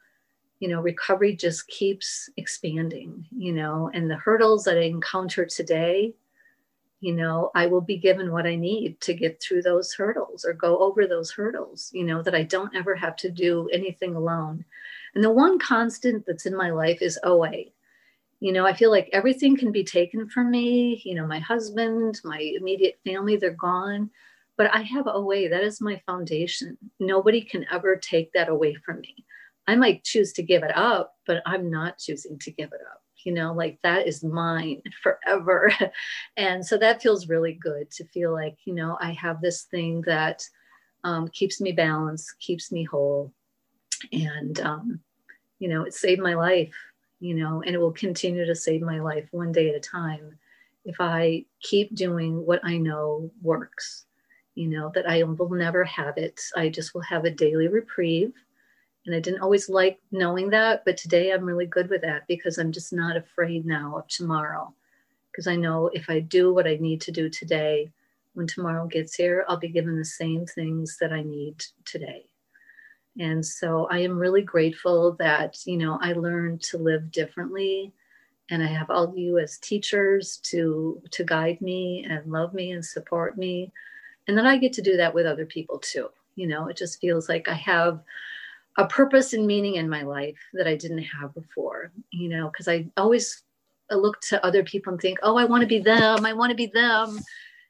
you 0.59 0.67
know 0.67 0.81
recovery 0.81 1.35
just 1.35 1.67
keeps 1.67 2.29
expanding 2.37 3.25
you 3.35 3.51
know 3.51 3.89
and 3.93 4.09
the 4.09 4.15
hurdles 4.15 4.63
that 4.63 4.77
i 4.77 4.81
encounter 4.81 5.45
today 5.45 6.13
you 7.01 7.13
know 7.13 7.51
i 7.55 7.65
will 7.65 7.81
be 7.81 7.97
given 7.97 8.31
what 8.31 8.45
i 8.45 8.55
need 8.55 8.99
to 9.01 9.13
get 9.13 9.41
through 9.41 9.61
those 9.61 9.93
hurdles 9.93 10.45
or 10.45 10.53
go 10.53 10.77
over 10.79 11.05
those 11.05 11.31
hurdles 11.31 11.89
you 11.93 12.03
know 12.03 12.21
that 12.21 12.35
i 12.35 12.43
don't 12.43 12.75
ever 12.75 12.95
have 12.95 13.15
to 13.15 13.29
do 13.29 13.69
anything 13.73 14.15
alone 14.15 14.63
and 15.15 15.23
the 15.23 15.31
one 15.31 15.59
constant 15.59 16.25
that's 16.25 16.45
in 16.45 16.55
my 16.55 16.71
life 16.71 17.01
is 17.01 17.19
OA. 17.23 17.65
You 18.43 18.51
know, 18.51 18.65
I 18.65 18.73
feel 18.73 18.91
like 18.91 19.07
everything 19.13 19.55
can 19.55 19.71
be 19.71 19.85
taken 19.85 20.27
from 20.27 20.51
me. 20.51 21.01
You 21.05 21.15
know, 21.15 21.25
my 21.25 21.39
husband, 21.39 22.19
my 22.25 22.39
immediate 22.39 22.99
family, 23.05 23.37
they're 23.37 23.51
gone. 23.51 24.09
But 24.57 24.75
I 24.75 24.81
have 24.81 25.07
OA 25.07 25.47
That 25.47 25.63
is 25.63 25.79
my 25.79 26.01
foundation. 26.05 26.77
Nobody 26.99 27.39
can 27.39 27.65
ever 27.71 27.95
take 27.95 28.33
that 28.33 28.49
away 28.49 28.75
from 28.85 28.99
me. 28.99 29.23
I 29.65 29.77
might 29.77 30.03
choose 30.03 30.33
to 30.33 30.43
give 30.43 30.61
it 30.61 30.75
up, 30.75 31.15
but 31.25 31.41
I'm 31.45 31.71
not 31.71 31.99
choosing 31.99 32.37
to 32.39 32.51
give 32.51 32.73
it 32.73 32.81
up. 32.91 33.01
You 33.23 33.31
know, 33.33 33.53
like 33.53 33.79
that 33.81 34.09
is 34.09 34.25
mine 34.25 34.81
forever. 35.01 35.71
and 36.35 36.65
so 36.65 36.77
that 36.79 37.01
feels 37.01 37.29
really 37.29 37.53
good 37.53 37.89
to 37.91 38.03
feel 38.09 38.33
like, 38.33 38.57
you 38.65 38.73
know, 38.73 38.97
I 38.99 39.13
have 39.13 39.39
this 39.39 39.61
thing 39.63 40.01
that 40.01 40.45
um, 41.05 41.29
keeps 41.29 41.61
me 41.61 41.71
balanced, 41.71 42.37
keeps 42.41 42.73
me 42.73 42.83
whole, 42.83 43.31
and 44.11 44.59
um, 44.59 44.99
you 45.59 45.69
know 45.69 45.83
it 45.83 45.93
saved 45.93 46.21
my 46.21 46.33
life 46.33 46.75
you 47.23 47.33
know 47.33 47.63
and 47.65 47.73
it 47.73 47.79
will 47.79 47.93
continue 47.93 48.45
to 48.45 48.53
save 48.53 48.81
my 48.81 48.99
life 48.99 49.25
one 49.31 49.53
day 49.53 49.69
at 49.69 49.75
a 49.75 49.79
time 49.79 50.37
if 50.83 50.97
i 50.99 51.43
keep 51.61 51.95
doing 51.95 52.45
what 52.45 52.59
i 52.65 52.75
know 52.75 53.31
works 53.41 54.05
you 54.55 54.67
know 54.67 54.91
that 54.93 55.09
i 55.09 55.23
will 55.23 55.49
never 55.49 55.85
have 55.85 56.17
it. 56.17 56.41
I 56.57 56.67
just 56.67 56.93
will 56.93 57.01
have 57.01 57.23
a 57.23 57.31
daily 57.31 57.69
reprieve. 57.69 58.33
And 59.05 59.15
i 59.15 59.21
didn't 59.21 59.41
always 59.41 59.69
like 59.69 59.99
knowing 60.11 60.49
that 60.49 60.83
but 60.83 60.97
today 60.97 61.31
i'm 61.31 61.45
really 61.45 61.65
good 61.65 61.89
with 61.89 62.01
that 62.01 62.27
because 62.27 62.57
i'm 62.57 62.73
just 62.73 62.91
not 62.91 63.15
afraid 63.15 63.65
now 63.65 63.97
of 63.99 64.07
tomorrow. 64.09 64.73
Because 65.31 65.47
i 65.47 65.55
know 65.55 65.89
if 65.93 66.09
i 66.09 66.19
do 66.19 66.53
what 66.53 66.67
i 66.67 66.75
need 66.75 66.99
to 67.01 67.11
do 67.13 67.29
today 67.29 67.89
when 68.33 68.47
tomorrow 68.47 68.85
gets 68.85 69.15
here 69.15 69.45
i'll 69.47 69.55
be 69.55 69.69
given 69.69 69.97
the 69.97 70.03
same 70.03 70.45
things 70.45 70.97
that 70.99 71.13
i 71.13 71.23
need 71.23 71.55
today 71.85 72.25
and 73.19 73.45
so 73.45 73.87
I 73.91 73.99
am 73.99 74.17
really 74.17 74.41
grateful 74.41 75.13
that, 75.19 75.57
you 75.65 75.77
know, 75.77 75.99
I 76.01 76.13
learned 76.13 76.61
to 76.63 76.77
live 76.77 77.11
differently 77.11 77.93
and 78.49 78.63
I 78.63 78.67
have 78.67 78.89
all 78.89 79.03
of 79.05 79.17
you 79.17 79.37
as 79.37 79.57
teachers 79.57 80.37
to 80.43 81.01
to 81.11 81.23
guide 81.23 81.61
me 81.61 82.05
and 82.09 82.31
love 82.31 82.53
me 82.53 82.71
and 82.71 82.83
support 82.83 83.37
me. 83.37 83.71
And 84.27 84.37
then 84.37 84.45
I 84.45 84.57
get 84.57 84.73
to 84.73 84.81
do 84.81 84.97
that 84.97 85.13
with 85.13 85.25
other 85.25 85.45
people 85.45 85.79
too. 85.79 86.09
You 86.35 86.47
know, 86.47 86.67
it 86.67 86.77
just 86.77 86.99
feels 86.99 87.29
like 87.29 87.47
I 87.47 87.53
have 87.53 88.01
a 88.77 88.87
purpose 88.87 89.33
and 89.33 89.45
meaning 89.45 89.75
in 89.75 89.87
my 89.87 90.01
life 90.01 90.37
that 90.53 90.67
I 90.67 90.75
didn't 90.75 91.03
have 91.03 91.33
before, 91.35 91.91
you 92.11 92.29
know, 92.29 92.49
because 92.49 92.67
I 92.67 92.87
always 92.97 93.43
look 93.91 94.19
to 94.21 94.43
other 94.43 94.63
people 94.63 94.93
and 94.93 95.01
think, 95.01 95.19
oh, 95.21 95.37
I 95.37 95.45
want 95.45 95.61
to 95.61 95.67
be 95.67 95.79
them. 95.79 96.25
I 96.25 96.33
want 96.33 96.49
to 96.49 96.55
be 96.55 96.65
them. 96.67 97.19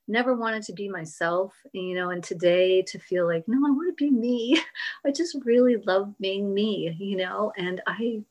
Never 0.08 0.36
wanted 0.36 0.64
to 0.64 0.74
be 0.74 0.90
myself, 0.90 1.54
you 1.72 1.96
know, 1.96 2.10
and 2.10 2.24
today 2.24 2.82
to 2.84 3.00
feel 3.00 3.26
like, 3.26 3.48
no, 3.48 3.58
I 3.58 3.72
want 3.72 3.98
to 3.98 4.04
be 4.04 4.12
me. 4.12 4.62
I 5.06 5.12
just 5.12 5.38
really 5.46 5.78
love 5.78 6.14
being 6.20 6.54
me, 6.54 6.96
you 7.00 7.18
know, 7.18 7.52
and 7.58 7.82
I 7.88 8.24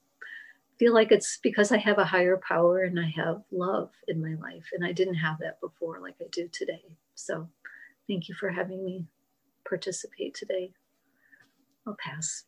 feel 0.78 0.94
like 0.94 1.12
it's 1.12 1.38
because 1.38 1.72
I 1.72 1.78
have 1.78 1.98
a 1.98 2.04
higher 2.04 2.36
power 2.36 2.82
and 2.82 2.98
I 2.98 3.12
have 3.16 3.42
love 3.50 3.90
in 4.08 4.20
my 4.20 4.34
life. 4.34 4.70
And 4.72 4.84
I 4.84 4.92
didn't 4.92 5.14
have 5.14 5.38
that 5.38 5.60
before 5.60 6.00
like 6.00 6.16
I 6.20 6.26
do 6.32 6.48
today. 6.48 6.82
So 7.14 7.48
thank 8.08 8.28
you 8.28 8.34
for 8.34 8.50
having 8.50 8.84
me 8.84 9.06
participate 9.68 10.34
today. 10.34 10.72
I'll 11.86 11.96
pass. 11.98 12.44